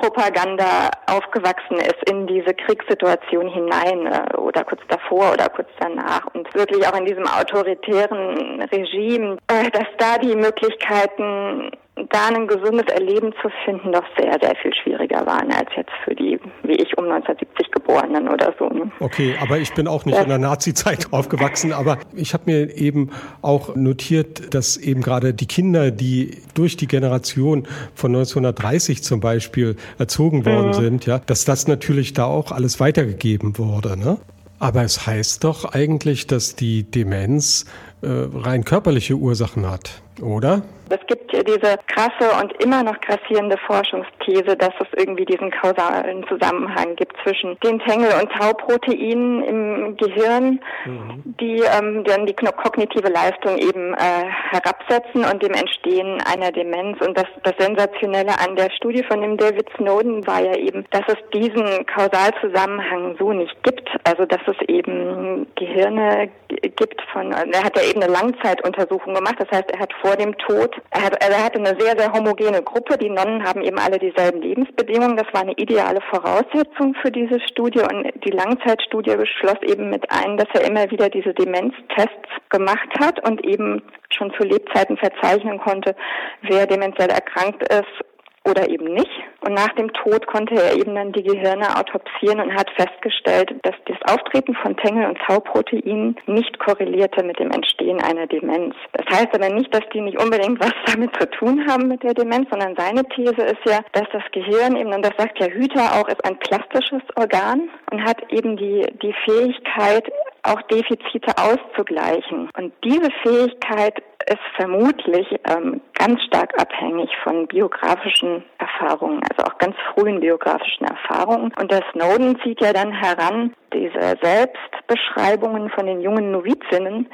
Kriegspropaganda 0.00 0.90
aufgewachsen 1.06 1.76
ist 1.76 2.10
in 2.10 2.26
diese 2.26 2.54
Kriegssituation 2.54 3.48
hinein 3.48 4.06
äh, 4.06 4.36
oder 4.36 4.64
kurz 4.64 4.80
davor 4.88 5.32
oder 5.32 5.48
kurz 5.48 5.68
danach 5.78 6.26
und 6.34 6.52
wirklich 6.54 6.86
auch 6.86 6.98
in 6.98 7.06
diesem 7.06 7.26
autoritären 7.26 8.62
Regime, 8.72 9.36
äh, 9.48 9.70
dass 9.70 9.86
da 9.98 10.18
die 10.18 10.36
Möglichkeiten 10.36 11.70
da 12.08 12.28
ein 12.28 12.46
gesundes 12.46 12.86
Erleben 12.94 13.34
zu 13.42 13.50
finden, 13.64 13.92
doch 13.92 14.04
sehr, 14.18 14.38
sehr 14.40 14.56
viel 14.56 14.74
schwieriger 14.74 15.26
waren 15.26 15.52
als 15.52 15.68
jetzt 15.76 15.92
für 16.04 16.14
die, 16.14 16.40
wie 16.62 16.76
ich, 16.76 16.96
um 16.96 17.04
1970 17.04 17.69
Geborenen 17.90 18.28
oder 18.28 18.54
so. 18.58 18.68
Ne? 18.68 18.90
Okay, 19.00 19.34
aber 19.40 19.58
ich 19.58 19.72
bin 19.74 19.86
auch 19.86 20.04
nicht 20.04 20.16
ja. 20.16 20.22
in 20.22 20.28
der 20.28 20.38
Nazi-Zeit 20.38 21.08
aufgewachsen, 21.12 21.72
aber 21.72 21.98
ich 22.14 22.34
habe 22.34 22.44
mir 22.46 22.76
eben 22.76 23.10
auch 23.42 23.74
notiert, 23.74 24.54
dass 24.54 24.76
eben 24.76 25.02
gerade 25.02 25.34
die 25.34 25.46
Kinder, 25.46 25.90
die 25.90 26.38
durch 26.54 26.76
die 26.76 26.86
Generation 26.86 27.66
von 27.94 28.12
1930 28.14 29.02
zum 29.02 29.20
Beispiel 29.20 29.76
erzogen 29.98 30.44
worden 30.44 30.68
mhm. 30.68 30.74
sind, 30.74 31.06
ja, 31.06 31.20
dass 31.26 31.44
das 31.44 31.66
natürlich 31.66 32.12
da 32.12 32.24
auch 32.24 32.52
alles 32.52 32.80
weitergegeben 32.80 33.58
wurde. 33.58 33.98
Ne? 33.98 34.18
Aber 34.58 34.82
es 34.82 35.06
heißt 35.06 35.44
doch 35.44 35.64
eigentlich, 35.64 36.26
dass 36.26 36.54
die 36.54 36.82
Demenz 36.82 37.64
äh, 38.02 38.08
rein 38.08 38.64
körperliche 38.64 39.14
Ursachen 39.14 39.70
hat, 39.70 40.02
oder? 40.20 40.62
Es 40.92 41.06
gibt 41.06 41.32
diese 41.32 41.78
krasse 41.86 42.42
und 42.42 42.52
immer 42.64 42.82
noch 42.82 43.00
grassierende 43.00 43.56
Forschungsthese, 43.64 44.56
dass 44.56 44.72
es 44.80 44.88
irgendwie 44.96 45.24
diesen 45.24 45.52
kausalen 45.52 46.26
Zusammenhang 46.26 46.96
gibt 46.96 47.14
zwischen 47.22 47.56
den 47.60 47.78
Tängel- 47.78 48.20
und 48.20 48.28
Tauproteinen 48.32 49.44
im 49.44 49.96
Gehirn, 49.96 50.60
mhm. 50.84 51.22
die 51.40 51.62
ähm, 51.62 52.02
dann 52.02 52.26
die 52.26 52.34
kognitive 52.34 53.08
Leistung 53.08 53.56
eben 53.58 53.94
äh, 53.94 54.26
herabsetzen 54.50 55.24
und 55.24 55.40
dem 55.44 55.52
Entstehen 55.52 56.20
einer 56.26 56.50
Demenz. 56.50 57.00
Und 57.00 57.16
das, 57.16 57.26
das 57.44 57.54
Sensationelle 57.58 58.36
an 58.40 58.56
der 58.56 58.70
Studie 58.72 59.04
von 59.04 59.22
dem 59.22 59.36
David 59.36 59.68
Snowden 59.76 60.26
war 60.26 60.42
ja 60.42 60.56
eben, 60.56 60.84
dass 60.90 61.04
es 61.06 61.18
diesen 61.32 61.86
Kausalzusammenhang 61.86 63.14
so 63.16 63.32
nicht 63.32 63.62
gibt. 63.62 63.88
Also 64.02 64.26
dass 64.26 64.40
es 64.48 64.56
eben 64.68 65.46
Gehirne 65.54 66.30
gibt 66.48 67.00
von, 67.12 67.30
er 67.30 67.62
hat 67.62 67.76
ja 67.76 67.84
eben 67.88 68.02
eine 68.02 68.12
Langzeituntersuchung 68.12 69.14
gemacht, 69.14 69.36
das 69.38 69.50
heißt, 69.50 69.70
er 69.70 69.78
hat 69.78 69.92
vor 70.02 70.16
dem 70.16 70.36
Tod 70.38 70.74
er, 70.90 71.02
hat, 71.02 71.22
er 71.22 71.44
hatte 71.44 71.58
eine 71.58 71.78
sehr, 71.78 71.98
sehr 71.98 72.12
homogene 72.12 72.62
Gruppe. 72.62 72.98
Die 72.98 73.10
Nonnen 73.10 73.44
haben 73.44 73.62
eben 73.62 73.78
alle 73.78 73.98
dieselben 73.98 74.42
Lebensbedingungen. 74.42 75.16
Das 75.16 75.26
war 75.32 75.42
eine 75.42 75.52
ideale 75.52 76.00
Voraussetzung 76.10 76.94
für 77.02 77.10
diese 77.10 77.40
Studie. 77.40 77.80
Und 77.80 78.12
die 78.24 78.30
Langzeitstudie 78.30 79.16
beschloss 79.16 79.60
eben 79.62 79.90
mit 79.90 80.04
ein, 80.10 80.36
dass 80.36 80.48
er 80.54 80.66
immer 80.66 80.90
wieder 80.90 81.08
diese 81.08 81.34
Demenztests 81.34 82.28
gemacht 82.50 82.88
hat 82.98 83.26
und 83.28 83.44
eben 83.44 83.82
schon 84.12 84.32
zu 84.38 84.44
Lebzeiten 84.44 84.96
verzeichnen 84.96 85.58
konnte, 85.58 85.94
wer 86.42 86.66
dementiell 86.66 87.10
erkrankt 87.10 87.62
ist 87.72 88.09
oder 88.44 88.68
eben 88.68 88.94
nicht. 88.94 89.10
Und 89.40 89.54
nach 89.54 89.72
dem 89.74 89.92
Tod 89.92 90.26
konnte 90.26 90.54
er 90.54 90.74
eben 90.74 90.94
dann 90.94 91.12
die 91.12 91.22
Gehirne 91.22 91.76
autopsieren 91.76 92.40
und 92.40 92.54
hat 92.54 92.70
festgestellt, 92.76 93.54
dass 93.62 93.74
das 93.86 93.96
Auftreten 94.12 94.54
von 94.54 94.76
Tängel- 94.76 95.08
und 95.08 95.18
Tauproteinen 95.26 96.16
nicht 96.26 96.58
korrelierte 96.58 97.24
mit 97.24 97.38
dem 97.38 97.50
Entstehen 97.50 98.00
einer 98.02 98.26
Demenz. 98.26 98.74
Das 98.92 99.18
heißt 99.18 99.34
aber 99.34 99.50
nicht, 99.50 99.74
dass 99.74 99.84
die 99.92 100.00
nicht 100.00 100.20
unbedingt 100.22 100.60
was 100.60 100.72
damit 100.86 101.14
zu 101.18 101.30
tun 101.30 101.66
haben 101.68 101.88
mit 101.88 102.02
der 102.02 102.14
Demenz, 102.14 102.48
sondern 102.50 102.74
seine 102.76 103.04
These 103.04 103.42
ist 103.42 103.64
ja, 103.66 103.80
dass 103.92 104.08
das 104.12 104.24
Gehirn 104.32 104.76
eben, 104.76 104.92
und 104.92 105.04
das 105.04 105.12
sagt 105.18 105.38
ja 105.38 105.46
Hüter 105.46 106.00
auch, 106.00 106.08
ist 106.08 106.24
ein 106.24 106.38
plastisches 106.38 107.02
Organ 107.16 107.68
und 107.90 108.04
hat 108.04 108.20
eben 108.32 108.56
die, 108.56 108.86
die 109.02 109.14
Fähigkeit, 109.24 110.10
auch 110.42 110.62
Defizite 110.62 111.32
auszugleichen. 111.36 112.48
Und 112.56 112.72
diese 112.82 113.10
Fähigkeit 113.22 114.02
ist 114.30 114.38
vermutlich 114.54 115.26
ähm, 115.48 115.80
ganz 115.94 116.22
stark 116.22 116.52
abhängig 116.60 117.10
von 117.24 117.48
biografischen 117.48 118.44
Erfahrungen, 118.58 119.20
also 119.28 119.50
auch 119.50 119.58
ganz 119.58 119.74
frühen 119.92 120.20
biografischen 120.20 120.86
Erfahrungen. 120.86 121.52
Und 121.60 121.72
der 121.72 121.82
Snowden 121.90 122.38
zieht 122.40 122.60
ja 122.60 122.72
dann 122.72 122.92
heran 122.92 123.52
diese 123.74 124.16
Selbstbeschreibungen 124.22 125.68
von 125.70 125.86
den 125.86 126.00
jungen 126.00 126.30
Novizinnen, 126.30 127.08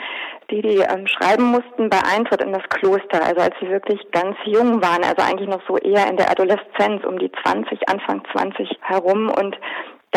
die 0.51 0.61
die 0.61 0.79
ähm, 0.79 1.07
schreiben 1.07 1.45
mussten 1.45 1.89
bei 1.89 2.01
Eintritt 2.05 2.43
in 2.43 2.53
das 2.53 2.69
Kloster, 2.69 3.25
also 3.25 3.41
als 3.41 3.55
sie 3.61 3.71
wirklich 3.71 4.01
ganz 4.13 4.37
jung 4.45 4.83
waren, 4.83 5.03
also 5.03 5.23
eigentlich 5.27 5.49
noch 5.49 5.63
so 5.67 5.79
eher 5.79 6.09
in 6.09 6.19
der 6.19 6.31
Adoleszenz, 6.31 7.03
um 7.05 7.19
die 7.19 7.33
20, 7.43 7.89
Anfang 7.89 8.23
20 8.33 8.79
herum 8.83 9.31
und 9.31 9.57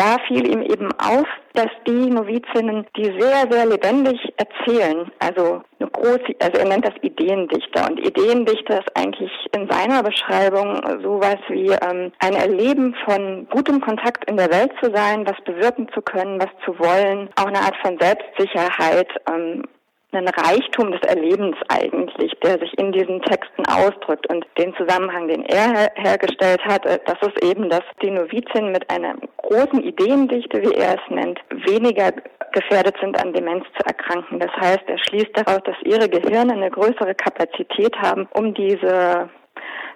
da 0.00 0.16
fiel 0.26 0.46
ihm 0.50 0.62
eben 0.62 0.88
auf, 0.92 1.26
dass 1.52 1.68
die 1.86 2.08
Novizinnen, 2.08 2.86
die 2.96 3.12
sehr, 3.20 3.44
sehr 3.50 3.66
lebendig 3.66 4.18
erzählen, 4.38 5.10
also 5.18 5.60
eine 5.78 5.90
große, 5.90 6.36
also 6.40 6.58
er 6.58 6.68
nennt 6.68 6.86
das 6.86 6.94
Ideendichter. 7.02 7.86
Und 7.90 8.00
Ideendichter 8.00 8.78
ist 8.78 8.96
eigentlich 8.96 9.30
in 9.54 9.68
seiner 9.70 10.02
Beschreibung 10.02 10.80
sowas 11.02 11.36
wie 11.50 11.68
ähm, 11.68 12.12
ein 12.20 12.34
Erleben 12.34 12.94
von 13.04 13.46
gutem 13.50 13.82
Kontakt 13.82 14.28
in 14.30 14.38
der 14.38 14.50
Welt 14.50 14.72
zu 14.82 14.90
sein, 14.94 15.26
was 15.26 15.36
bewirken 15.44 15.86
zu 15.92 16.00
können, 16.00 16.40
was 16.40 16.50
zu 16.64 16.78
wollen, 16.78 17.28
auch 17.36 17.46
eine 17.46 17.58
Art 17.58 17.76
von 17.82 17.98
Selbstsicherheit, 17.98 19.08
ähm, 19.30 19.64
ein 20.12 20.28
Reichtum 20.28 20.92
des 20.92 21.02
Erlebens 21.02 21.56
eigentlich, 21.68 22.32
der 22.42 22.58
sich 22.58 22.76
in 22.78 22.92
diesen 22.92 23.22
Texten 23.22 23.64
ausdrückt. 23.66 24.28
Und 24.28 24.46
den 24.58 24.74
Zusammenhang, 24.74 25.28
den 25.28 25.44
er 25.44 25.70
her 25.70 25.92
hergestellt 25.94 26.60
hat, 26.64 26.84
äh, 26.86 26.98
das 27.04 27.18
ist 27.22 27.44
eben, 27.44 27.68
dass 27.68 27.82
die 28.02 28.10
Novizien 28.10 28.72
mit 28.72 28.88
einer 28.90 29.14
großen 29.38 29.82
Ideendichte, 29.82 30.62
wie 30.62 30.74
er 30.74 30.94
es 30.94 31.10
nennt, 31.10 31.38
weniger 31.50 32.12
gefährdet 32.52 32.96
sind, 33.00 33.20
an 33.22 33.32
Demenz 33.32 33.64
zu 33.78 33.86
erkranken. 33.86 34.40
Das 34.40 34.52
heißt, 34.52 34.82
er 34.86 34.98
schließt 34.98 35.30
daraus, 35.34 35.62
dass 35.64 35.76
ihre 35.84 36.08
Gehirne 36.08 36.52
eine 36.52 36.70
größere 36.70 37.14
Kapazität 37.14 37.96
haben, 37.96 38.28
um 38.32 38.54
diese 38.54 39.28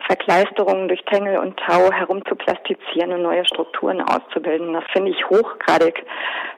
Verkleisterungen 0.07 0.89
durch 0.89 1.03
Tängel 1.11 1.39
und 1.39 1.59
Tau 1.59 1.91
herumzuplastizieren 1.91 3.13
und 3.13 3.23
neue 3.23 3.45
Strukturen 3.47 4.03
auszubilden. 4.03 4.75
Das 4.75 4.85
finde 4.93 5.11
ich 5.11 5.25
hochgradig 5.29 6.05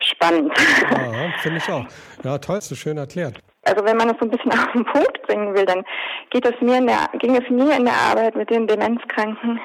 spannend. 0.01 0.53
Ja, 0.91 1.33
finde 1.39 1.59
ich 1.59 1.71
auch. 1.71 1.87
Ja, 2.25 2.39
toll, 2.39 2.61
so 2.61 2.75
schön 2.75 2.99
erklärt. 2.99 3.39
Also 3.65 3.85
wenn 3.85 3.97
man 3.97 4.11
es 4.11 4.17
so 4.21 4.27
ein 4.27 4.31
bisschen 4.31 4.53
auf 4.53 4.73
den 4.73 4.85
Punkt 4.85 5.23
bringen 5.23 5.55
will, 5.55 5.65
dann 5.65 5.85
geht 6.31 6.47
es 6.47 6.61
mir 6.61 6.79
in 6.79 6.87
der, 6.87 7.09
ging 7.19 7.37
es 7.37 7.49
mir 7.51 7.77
in 7.77 7.85
der 7.85 7.95
Arbeit 7.95 8.35
mit 8.37 8.51
den 8.51 8.67
Demenzkranken 8.67 9.61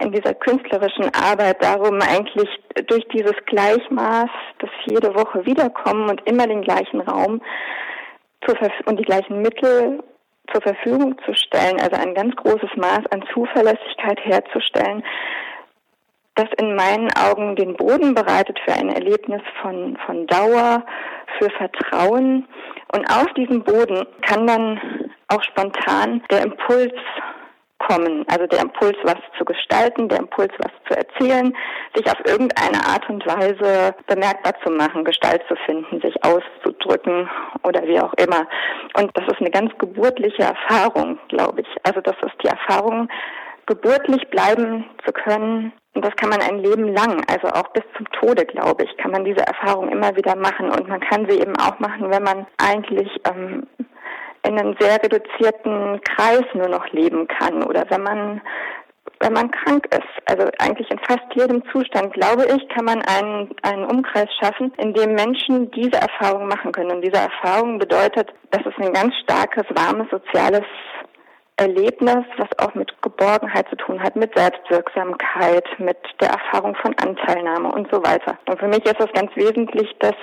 in 0.00 0.12
dieser 0.12 0.34
künstlerischen 0.34 1.10
Arbeit 1.14 1.62
darum, 1.62 2.00
eigentlich 2.00 2.48
durch 2.86 3.06
dieses 3.12 3.34
Gleichmaß, 3.46 4.28
das 4.58 4.70
jede 4.86 5.14
Woche 5.14 5.44
wiederkommen 5.46 6.08
und 6.10 6.26
immer 6.26 6.46
den 6.46 6.62
gleichen 6.62 7.00
Raum 7.00 7.40
und 8.86 8.98
die 8.98 9.04
gleichen 9.04 9.40
Mittel 9.40 10.02
zur 10.52 10.62
Verfügung 10.62 11.16
zu 11.24 11.34
stellen, 11.34 11.80
also 11.80 11.96
ein 11.96 12.14
ganz 12.14 12.34
großes 12.36 12.70
Maß 12.76 13.06
an 13.10 13.24
Zuverlässigkeit 13.32 14.18
herzustellen, 14.22 15.02
das 16.34 16.48
in 16.58 16.74
meinen 16.74 17.10
Augen 17.16 17.54
den 17.56 17.76
Boden 17.76 18.14
bereitet 18.14 18.58
für 18.64 18.72
ein 18.72 18.88
Erlebnis 18.88 19.42
von, 19.62 19.96
von 20.04 20.26
Dauer, 20.26 20.84
für 21.38 21.50
Vertrauen. 21.50 22.46
Und 22.92 23.06
auf 23.08 23.32
diesem 23.34 23.62
Boden 23.62 24.06
kann 24.22 24.46
dann 24.46 25.10
auch 25.28 25.42
spontan 25.44 26.22
der 26.30 26.42
Impuls 26.42 26.94
kommen, 27.88 28.24
also 28.28 28.46
der 28.46 28.60
Impuls, 28.60 28.96
was 29.04 29.16
zu 29.38 29.44
gestalten, 29.44 30.08
der 30.08 30.18
Impuls, 30.18 30.52
was 30.58 30.72
zu 30.88 30.96
erzählen, 30.96 31.54
sich 31.94 32.06
auf 32.06 32.18
irgendeine 32.26 32.78
Art 32.86 33.08
und 33.08 33.26
Weise 33.26 33.94
bemerkbar 34.06 34.54
zu 34.64 34.70
machen, 34.70 35.04
Gestalt 35.04 35.42
zu 35.48 35.56
finden, 35.66 36.00
sich 36.00 36.14
auszudrücken 36.24 37.28
oder 37.62 37.82
wie 37.86 38.00
auch 38.00 38.12
immer. 38.14 38.46
Und 38.96 39.10
das 39.14 39.26
ist 39.26 39.40
eine 39.40 39.50
ganz 39.50 39.72
geburtliche 39.78 40.42
Erfahrung, 40.42 41.18
glaube 41.28 41.62
ich. 41.62 41.68
Also 41.82 42.00
das 42.00 42.16
ist 42.22 42.34
die 42.42 42.48
Erfahrung, 42.48 43.08
geburtlich 43.66 44.28
bleiben 44.30 44.84
zu 45.04 45.12
können. 45.12 45.72
Und 45.94 46.04
das 46.04 46.16
kann 46.16 46.30
man 46.30 46.40
ein 46.40 46.58
Leben 46.58 46.92
lang, 46.92 47.22
also 47.30 47.46
auch 47.48 47.68
bis 47.68 47.84
zum 47.96 48.10
Tode, 48.10 48.44
glaube 48.46 48.84
ich, 48.84 48.96
kann 48.96 49.12
man 49.12 49.24
diese 49.24 49.46
Erfahrung 49.46 49.88
immer 49.90 50.16
wieder 50.16 50.34
machen. 50.34 50.70
Und 50.70 50.88
man 50.88 51.00
kann 51.00 51.28
sie 51.28 51.38
eben 51.38 51.56
auch 51.56 51.78
machen, 51.78 52.10
wenn 52.10 52.22
man 52.24 52.46
eigentlich 52.58 53.08
ähm, 53.30 53.64
in 54.44 54.58
einem 54.58 54.76
sehr 54.78 55.02
reduzierten 55.02 56.00
Kreis 56.02 56.44
nur 56.54 56.68
noch 56.68 56.86
leben 56.92 57.26
kann 57.28 57.62
oder 57.64 57.84
wenn 57.88 58.02
man 58.02 58.40
wenn 59.20 59.32
man 59.32 59.50
krank 59.50 59.86
ist. 59.94 60.08
Also 60.26 60.50
eigentlich 60.58 60.90
in 60.90 60.98
fast 60.98 61.24
jedem 61.34 61.62
Zustand, 61.72 62.12
glaube 62.12 62.44
ich, 62.44 62.68
kann 62.68 62.84
man 62.84 63.00
einen, 63.02 63.54
einen 63.62 63.84
Umkreis 63.84 64.28
schaffen, 64.40 64.72
in 64.76 64.92
dem 64.92 65.14
Menschen 65.14 65.70
diese 65.70 65.96
Erfahrung 65.96 66.46
machen 66.46 66.72
können. 66.72 66.90
Und 66.90 67.02
diese 67.02 67.16
Erfahrung 67.16 67.78
bedeutet, 67.78 68.32
dass 68.50 68.62
es 68.66 68.74
ein 68.84 68.92
ganz 68.92 69.14
starkes, 69.22 69.64
warmes, 69.74 70.10
soziales 70.10 70.64
Erlebnis, 71.56 72.24
was 72.36 72.48
auch 72.58 72.74
mit 72.74 72.90
Geborgenheit 73.00 73.68
zu 73.68 73.76
tun 73.76 74.02
hat, 74.02 74.16
mit 74.16 74.36
Selbstwirksamkeit, 74.36 75.64
mit 75.78 75.98
der 76.20 76.30
Erfahrung 76.30 76.74
von 76.76 76.94
Anteilnahme 76.98 77.70
und 77.72 77.88
so 77.92 78.02
weiter. 78.02 78.36
Und 78.48 78.58
für 78.58 78.68
mich 78.68 78.84
ist 78.84 79.00
es 79.00 79.12
ganz 79.12 79.34
wesentlich, 79.36 79.94
dass, 80.00 80.16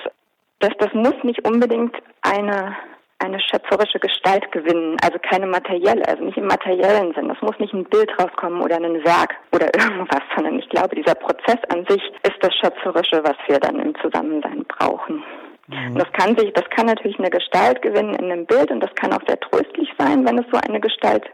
dass 0.60 0.72
das 0.78 0.92
muss 0.92 1.14
nicht 1.22 1.46
unbedingt 1.48 1.96
eine 2.20 2.76
eine 3.22 3.38
schöpferische 3.40 3.98
Gestalt 3.98 4.50
gewinnen, 4.52 4.96
also 5.02 5.18
keine 5.18 5.46
materielle, 5.46 6.06
also 6.06 6.24
nicht 6.24 6.36
im 6.36 6.46
materiellen 6.46 7.14
Sinn. 7.14 7.30
Es 7.30 7.40
muss 7.40 7.58
nicht 7.58 7.72
ein 7.72 7.84
Bild 7.84 8.10
rauskommen 8.20 8.62
oder 8.62 8.76
ein 8.76 9.04
Werk 9.04 9.34
oder 9.52 9.66
irgendwas, 9.78 10.22
sondern 10.34 10.58
ich 10.58 10.68
glaube, 10.68 10.96
dieser 10.96 11.14
Prozess 11.14 11.58
an 11.70 11.86
sich 11.88 12.02
ist 12.22 12.38
das 12.40 12.54
Schöpferische, 12.56 13.22
was 13.24 13.36
wir 13.46 13.58
dann 13.58 13.78
im 13.78 13.94
Zusammensein 14.00 14.64
brauchen. 14.66 15.22
Mhm. 15.68 15.94
Das 15.94 16.10
kann 16.12 16.36
sich, 16.36 16.52
das 16.54 16.68
kann 16.70 16.86
natürlich 16.86 17.18
eine 17.18 17.30
Gestalt 17.30 17.80
gewinnen 17.82 18.14
in 18.14 18.30
einem 18.30 18.46
Bild 18.46 18.70
und 18.70 18.80
das 18.80 18.94
kann 18.94 19.12
auch 19.12 19.22
sehr 19.26 19.38
tröstlich 19.38 19.88
sein, 19.98 20.26
wenn 20.26 20.38
es 20.38 20.46
so 20.50 20.58
eine 20.66 20.80
Gestalt 20.80 21.24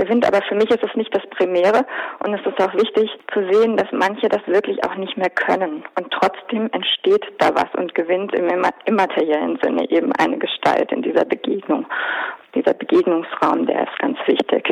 gewinnt. 0.00 0.26
Aber 0.26 0.42
für 0.48 0.54
mich 0.54 0.70
ist 0.70 0.82
es 0.82 0.94
nicht 0.96 1.14
das 1.14 1.26
Primäre 1.30 1.84
und 2.24 2.34
es 2.34 2.40
ist 2.46 2.60
auch 2.60 2.74
wichtig 2.74 3.10
zu 3.32 3.40
sehen, 3.52 3.76
dass 3.76 3.88
manche 3.92 4.28
das 4.28 4.46
wirklich 4.46 4.82
auch 4.84 4.96
nicht 4.96 5.16
mehr 5.16 5.30
können. 5.30 5.84
Und 5.98 6.10
trotzdem 6.10 6.68
entsteht 6.72 7.24
da 7.38 7.54
was 7.54 7.68
und 7.76 7.94
gewinnt 7.94 8.34
im 8.34 8.48
immateriellen 8.86 9.58
Sinne 9.62 9.88
eben 9.90 10.12
eine 10.18 10.38
Gestalt 10.38 10.90
in 10.92 11.02
dieser 11.02 11.24
Begegnung 11.24 11.86
dieser 12.54 12.74
Begegnungsraum, 12.74 13.66
der 13.66 13.82
ist 13.82 13.98
ganz 13.98 14.18
wichtig. 14.26 14.68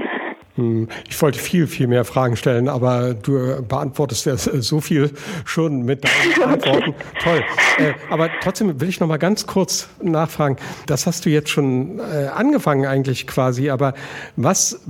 Hm, 0.56 0.88
ich 1.08 1.20
wollte 1.22 1.38
viel, 1.38 1.66
viel 1.66 1.86
mehr 1.86 2.04
Fragen 2.04 2.36
stellen, 2.36 2.68
aber 2.68 3.14
du 3.14 3.62
beantwortest 3.62 4.26
ja 4.26 4.36
so 4.36 4.80
viel 4.80 5.12
schon 5.44 5.82
mit 5.82 6.04
deinen 6.04 6.42
Antworten. 6.52 6.94
Toll. 7.22 7.44
Äh, 7.78 7.94
aber 8.10 8.30
trotzdem 8.40 8.80
will 8.80 8.88
ich 8.88 9.00
noch 9.00 9.06
mal 9.06 9.18
ganz 9.18 9.46
kurz 9.46 9.88
nachfragen. 10.02 10.56
Das 10.86 11.06
hast 11.06 11.24
du 11.26 11.30
jetzt 11.30 11.50
schon 11.50 12.00
äh, 12.00 12.26
angefangen 12.28 12.86
eigentlich 12.86 13.26
quasi, 13.26 13.70
aber 13.70 13.94
was 14.36 14.84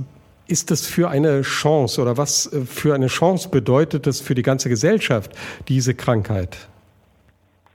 ist 0.49 0.71
das 0.71 0.87
für 0.87 1.09
eine 1.09 1.41
Chance 1.41 2.01
oder 2.01 2.17
was 2.17 2.51
äh, 2.51 2.61
für 2.61 2.93
eine 2.93 3.07
Chance 3.07 3.49
bedeutet 3.49 4.07
das 4.07 4.19
für 4.21 4.35
die 4.35 4.41
ganze 4.41 4.69
Gesellschaft, 4.69 5.31
diese 5.67 5.95
Krankheit? 5.95 6.57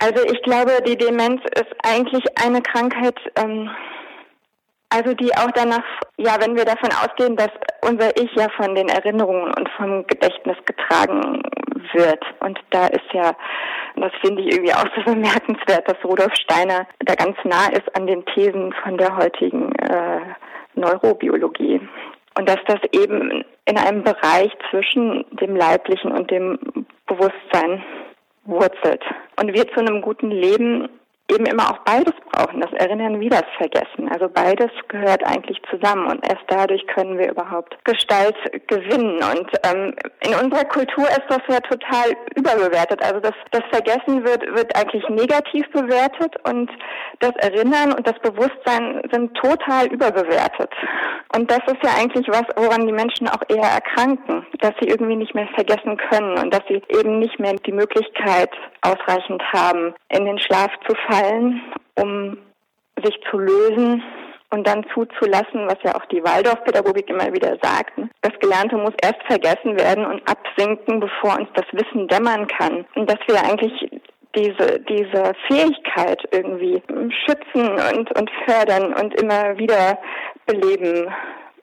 Also 0.01 0.23
ich 0.25 0.43
glaube, 0.43 0.73
die 0.87 0.97
Demenz 0.97 1.41
ist 1.55 1.73
eigentlich 1.83 2.25
eine 2.45 2.61
Krankheit, 2.61 3.17
ähm, 3.37 3.71
also 4.91 5.15
die 5.15 5.35
auch 5.35 5.51
danach, 5.55 5.85
ja, 6.19 6.37
wenn 6.41 6.57
wir 6.57 6.65
davon 6.65 6.91
ausgehen, 6.91 7.37
dass 7.37 7.51
unser 7.83 8.17
Ich 8.17 8.31
ja 8.35 8.49
von 8.57 8.75
den 8.75 8.89
Erinnerungen 8.89 9.53
und 9.57 9.69
vom 9.77 10.07
Gedächtnis 10.07 10.57
getragen 10.67 11.43
wird. 11.95 12.23
Und 12.41 12.59
da 12.71 12.89
ist 12.89 13.13
ja, 13.13 13.35
das 13.97 14.13
finde 14.21 14.43
ich 14.43 14.53
irgendwie 14.53 14.75
auch 14.75 14.87
so 14.97 15.03
bemerkenswert, 15.05 15.89
dass 15.89 16.05
Rudolf 16.05 16.35
Steiner 16.35 16.87
da 17.01 17.15
ganz 17.15 17.37
nah 17.45 17.69
ist 17.69 17.97
an 17.97 18.07
den 18.07 18.25
Thesen 18.27 18.75
von 18.83 18.99
der 18.99 19.17
heutigen 19.17 19.73
äh, 19.77 20.21
Neurobiologie. 20.75 21.81
Und 22.37 22.49
dass 22.49 22.59
das 22.67 22.81
eben 22.93 23.45
in 23.65 23.79
einem 23.79 24.03
Bereich 24.03 24.51
zwischen 24.71 25.25
dem 25.41 25.57
Leiblichen 25.57 26.11
und 26.11 26.31
dem 26.31 26.59
Bewusstsein 27.07 27.83
wurzelt. 28.45 29.03
Und 29.41 29.55
wir 29.55 29.69
zu 29.69 29.81
einem 29.81 30.03
guten 30.03 30.31
Leben 30.31 30.89
eben 31.31 31.47
immer 31.47 31.71
auch 31.71 31.79
beides 31.79 32.15
brauchen, 32.35 32.61
das 32.61 32.73
Erinnern 32.73 33.21
wie 33.21 33.29
das 33.29 33.45
Vergessen. 33.57 34.09
Also 34.11 34.29
beides 34.29 34.71
gehört 34.89 35.25
eigentlich 35.25 35.61
zusammen 35.71 36.07
und 36.07 36.27
erst 36.27 36.45
dadurch 36.49 36.87
können 36.89 37.19
wir 37.19 37.31
überhaupt 37.31 37.77
Gestalt 37.85 38.37
gewinnen. 38.67 39.17
Und 39.17 39.51
ähm, 39.65 39.95
in 40.27 40.35
unserer 40.35 40.65
Kultur 40.65 41.05
ist 41.05 41.25
das 41.29 41.41
ja 41.49 41.61
total 41.61 42.13
überbewertet. 42.35 43.03
Also 43.03 43.21
das, 43.21 43.35
das 43.51 43.63
Vergessen 43.71 44.25
wird, 44.25 44.43
wird 44.55 44.75
eigentlich 44.77 45.09
negativ 45.09 45.71
bewertet 45.73 46.35
und 46.49 46.71
das 47.21 47.33
Erinnern 47.37 47.93
und 47.93 48.07
das 48.07 48.19
Bewusstsein 48.21 49.03
sind 49.13 49.35
total 49.35 49.87
überbewertet. 49.87 50.71
Und 51.35 51.51
das 51.51 51.61
ist 51.67 51.83
ja 51.83 51.91
eigentlich 51.99 52.27
was, 52.29 52.45
woran 52.57 52.87
die 52.87 52.93
Menschen 52.93 53.29
auch 53.29 53.43
eher 53.49 53.69
erkranken, 53.69 54.47
dass 54.61 54.73
sie 54.81 54.89
irgendwie 54.89 55.17
nicht 55.17 55.35
mehr 55.35 55.49
vergessen 55.55 55.97
können 55.97 56.39
und 56.39 56.53
dass 56.53 56.63
sie 56.69 56.83
eben 56.89 57.19
nicht 57.19 57.39
mehr 57.39 57.55
die 57.55 57.73
Möglichkeit 57.73 58.51
ausreichend 58.83 59.43
haben, 59.53 59.95
in 60.09 60.25
den 60.25 60.39
Schlaf 60.39 60.71
zu 60.87 60.95
fallen, 61.09 61.61
um 61.97 62.39
sich 63.03 63.19
zu 63.31 63.39
lösen 63.39 64.03
und 64.51 64.67
dann 64.67 64.85
zuzulassen, 64.95 65.67
was 65.67 65.79
ja 65.83 65.97
auch 65.97 66.05
die 66.07 66.23
Waldorfpädagogik 66.23 67.11
immer 67.11 67.33
wieder 67.33 67.57
sagt. 67.61 67.93
Das 68.23 68.39
Gelernte 68.39 68.77
muss 68.77 68.95
erst 69.03 69.23
vergessen 69.27 69.79
werden 69.79 70.07
und 70.07 70.23
absinken, 70.29 71.01
bevor 71.01 71.39
uns 71.39 71.49
das 71.55 71.67
Wissen 71.73 72.07
dämmern 72.09 72.47
kann. 72.47 72.85
Und 72.95 73.11
dass 73.11 73.19
wir 73.27 73.43
eigentlich 73.43 73.91
diese, 74.37 74.81
diese 74.81 75.33
Fähigkeit 75.49 76.23
irgendwie 76.31 76.83
schützen 77.25 77.71
und, 77.97 78.19
und 78.19 78.31
fördern 78.47 78.93
und 78.95 79.21
immer 79.21 79.57
wieder 79.59 79.99
beleben 80.47 81.13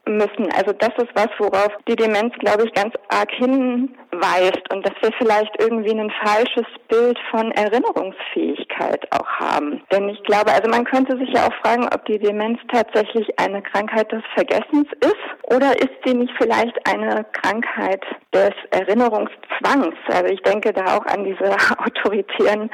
müssen. 0.06 0.52
Also 0.56 0.74
das 0.74 0.92
ist 0.98 1.10
was, 1.14 1.30
worauf 1.38 1.70
die 1.88 1.96
Demenz, 1.96 2.34
glaube 2.40 2.66
ich, 2.66 2.74
ganz 2.74 2.94
arg 3.10 3.32
hinweist 3.32 4.62
und 4.74 4.86
dass 4.86 4.96
wir 5.02 5.12
vielleicht 5.18 5.52
irgendwie 5.60 5.92
ein 5.92 6.12
falsches 6.24 6.66
Bild 6.88 7.18
von 7.30 7.52
Erinnerungsfähigkeit 7.52 9.08
auch 9.12 9.28
haben. 9.40 9.82
Denn 9.92 10.10
ich 10.10 10.22
glaube, 10.24 10.52
also 10.52 10.70
man 10.70 10.86
könnte 10.86 11.18
sich 11.18 11.30
ja 11.34 11.48
auch 11.48 11.54
fragen, 11.62 11.88
ob 11.94 12.06
die 12.06 12.20
Demenz 12.20 12.60
tatsächlich 12.72 13.28
eine 13.40 13.62
Krankheit 13.62 14.12
des 14.12 14.24
Vergessens 14.34 14.88
ist 15.02 15.54
oder 15.54 15.78
ist 15.78 15.94
sie 16.06 16.14
nicht 16.14 16.34
vielleicht 16.38 16.78
eine 16.88 17.26
Krankheit 17.34 18.04
des 18.34 18.52
Erinnerungszwangs? 18.72 19.96
Also 20.08 20.34
ich 20.34 20.42
denke 20.42 20.74
da 20.74 20.98
auch 20.98 21.06
an 21.06 21.24
diese 21.24 21.56
autoritären 21.78 22.70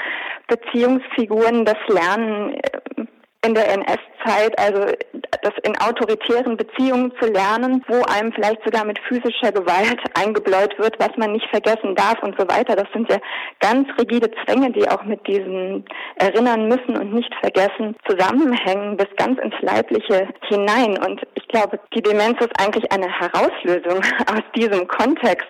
Beziehungsfiguren, 0.48 1.66
das 1.66 1.78
Lernen 1.88 2.54
äh, 2.54 3.06
in 3.46 3.54
der 3.54 3.72
NS-Zeit, 3.72 4.58
also 4.60 4.94
das 5.42 5.54
in 5.64 5.78
autoritären 5.80 6.58
Beziehungen 6.58 7.12
zu 7.20 7.32
lernen, 7.32 7.84
wo 7.88 8.02
einem 8.04 8.32
vielleicht 8.32 8.64
sogar 8.64 8.86
mit 8.86 9.00
physischer 9.08 9.52
Gewalt 9.52 10.00
eingebläut 10.14 10.78
wird, 10.80 11.00
was 11.00 11.16
man 11.18 11.34
nicht 11.34 11.48
vergessen 11.50 11.96
darf 11.96 12.22
und 12.22 12.36
so 12.40 12.48
weiter. 12.48 12.76
Das 12.76 12.88
sind 12.94 13.10
ja 13.10 13.18
ganz 13.60 13.88
rigide 14.00 14.30
Zwänge, 14.44 14.72
die 14.72 14.88
auch 14.90 15.04
mit 15.04 15.26
diesen 15.28 15.86
Erinnern 16.16 16.68
müssen 16.68 16.98
und 16.98 17.14
nicht 17.14 17.34
vergessen 17.42 17.96
zusammenhängen 18.08 18.98
bis 18.98 19.08
ganz 19.18 19.40
ins 19.40 19.56
Leibliche 19.62 20.28
hinein. 20.48 20.98
Und 21.06 21.22
ich 21.36 21.48
glaube, 21.48 21.80
die 21.94 22.02
Demenz 22.02 22.40
ist 22.40 22.60
eigentlich 22.60 22.92
eine 22.92 23.08
Herauslösung 23.08 24.02
aus 24.32 24.44
diesem 24.56 24.88
Kontext. 24.88 25.50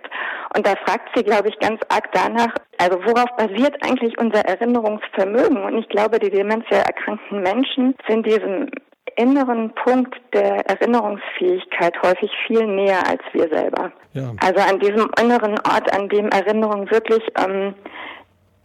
Und 0.56 0.66
da 0.66 0.74
fragt 0.86 1.10
sie, 1.16 1.24
glaube 1.24 1.50
ich, 1.50 1.60
ganz 1.60 1.80
arg 1.90 2.10
danach, 2.14 2.54
also 2.80 3.00
worauf 3.06 3.30
basiert 3.38 3.76
eigentlich 3.84 4.18
unser 4.18 4.40
Erinnerungsvermögen? 4.46 5.64
Und 5.64 5.78
ich 5.78 5.90
glaube, 5.90 6.20
die 6.20 6.30
demenziell 6.30 6.82
erkrankten 6.82 7.42
Menschen 7.42 7.96
sind 8.08 8.26
diesem 8.26 8.70
inneren 9.18 9.74
Punkt 9.76 10.16
der 10.34 10.66
Erinnerungsfähigkeit 10.70 11.94
häufig 12.02 12.32
viel 12.46 12.66
näher 12.66 13.06
als 13.08 13.22
wir 13.34 13.50
selber. 13.50 13.92
Ja. 14.14 14.32
Also 14.40 14.62
an 14.62 14.80
diesem 14.80 15.10
inneren 15.20 15.60
Ort, 15.60 15.92
an 15.94 16.08
dem 16.10 16.30
Erinnerung 16.30 16.90
wirklich 16.90 17.24
ähm, 17.38 17.74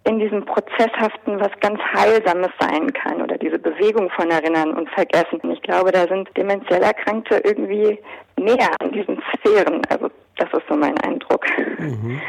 in 0.04 0.18
diesem 0.18 0.44
Prozesshaften 0.44 1.40
was 1.40 1.50
ganz 1.60 1.78
Heilsames 1.94 2.50
sein 2.58 2.92
kann 2.92 3.22
oder 3.22 3.38
diese 3.38 3.58
Bewegung 3.58 4.10
von 4.10 4.30
Erinnern 4.30 4.74
und 4.74 4.88
Vergessen. 4.90 5.40
Ich 5.52 5.62
glaube, 5.62 5.92
da 5.92 6.06
sind 6.08 6.28
demenziell 6.36 6.82
Erkrankte 6.82 7.40
irgendwie 7.44 7.98
näher 8.36 8.70
an 8.80 8.92
diesen 8.92 9.22
Sphären. 9.32 9.80
Also 9.88 10.10
das 10.36 10.48
ist 10.52 10.68
so 10.68 10.76
mein 10.76 10.98
Eindruck. 10.98 11.46
Mhm. 11.78 12.20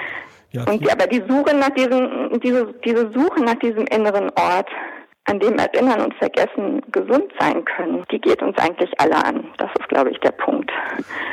Ja, 0.52 0.64
und 0.70 0.90
aber 0.92 1.08
die 1.08 1.24
Suche 1.28 1.56
nach 1.56 1.72
diesem, 1.72 2.40
diese, 2.40 2.74
diese 2.86 3.12
Suche 3.12 3.44
nach 3.44 3.56
diesem 3.56 3.86
inneren 3.88 4.30
Ort, 4.36 4.70
an 5.26 5.40
dem 5.40 5.58
Erinnern 5.58 6.02
und 6.02 6.14
Vergessen 6.16 6.82
gesund 6.92 7.32
sein 7.40 7.64
können, 7.64 8.04
die 8.12 8.20
geht 8.20 8.42
uns 8.42 8.58
eigentlich 8.58 8.90
alle 9.00 9.24
an. 9.24 9.46
Das 9.58 9.70
ist, 9.80 9.88
glaube 9.88 10.10
ich, 10.10 10.20
der 10.20 10.32
Punkt. 10.32 10.70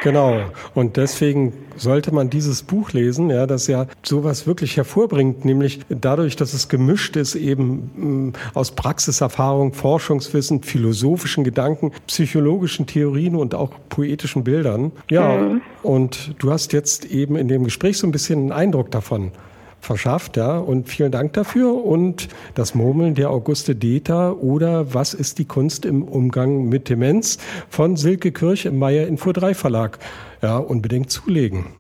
Genau. 0.03 0.41
Und 0.75 0.97
deswegen 0.97 1.53
sollte 1.77 2.15
man 2.15 2.31
dieses 2.31 2.63
Buch 2.63 2.93
lesen, 2.93 3.31
ja, 3.31 3.47
das 3.47 3.67
ja 3.67 3.87
sowas 4.03 4.47
wirklich 4.47 4.77
hervorbringt, 4.77 5.45
nämlich 5.45 5.81
dadurch, 5.89 6.37
dass 6.37 6.55
es 6.55 6.69
gemischt 6.69 7.17
ist 7.17 7.35
eben 7.35 8.29
mm, 8.29 8.33
aus 8.55 8.71
Praxiserfahrung, 8.73 9.73
Forschungswissen, 9.73 10.63
philosophischen 10.63 11.43
Gedanken, 11.43 11.93
psychologischen 12.07 12.87
Theorien 12.87 13.35
und 13.35 13.57
auch 13.57 13.71
poetischen 13.89 14.45
Bildern. 14.45 14.93
Ja. 15.11 15.37
Mhm. 15.37 15.63
Und 15.83 16.35
du 16.39 16.53
hast 16.53 16.73
jetzt 16.73 17.07
eben 17.07 17.35
in 17.37 17.49
dem 17.49 17.65
Gespräch 17.65 17.99
so 17.99 18.07
ein 18.07 18.13
bisschen 18.13 18.39
einen 18.39 18.53
Eindruck 18.53 18.93
davon 18.93 19.33
verschafft, 19.81 20.37
ja. 20.37 20.59
Und 20.59 20.89
vielen 20.89 21.13
Dank 21.13 21.33
dafür. 21.33 21.85
Und 21.85 22.29
das 22.55 22.75
Murmeln 22.75 23.15
der 23.15 23.31
Auguste 23.31 23.75
Deter 23.75 24.43
oder 24.43 24.95
Was 24.95 25.15
ist 25.15 25.39
die 25.39 25.45
Kunst 25.45 25.85
im 25.85 26.03
Umgang 26.03 26.69
mit 26.69 26.89
Demenz 26.89 27.39
von 27.69 27.97
Silke 27.97 28.33
Kirch 28.33 28.67
im 28.67 28.79
Meyer 28.79 29.07
Info 29.07 29.33
3 29.33 29.55
Verlag. 29.55 29.99
Ja, 30.43 30.59
unbedingt 30.59 31.11
zulegen. 31.11 31.75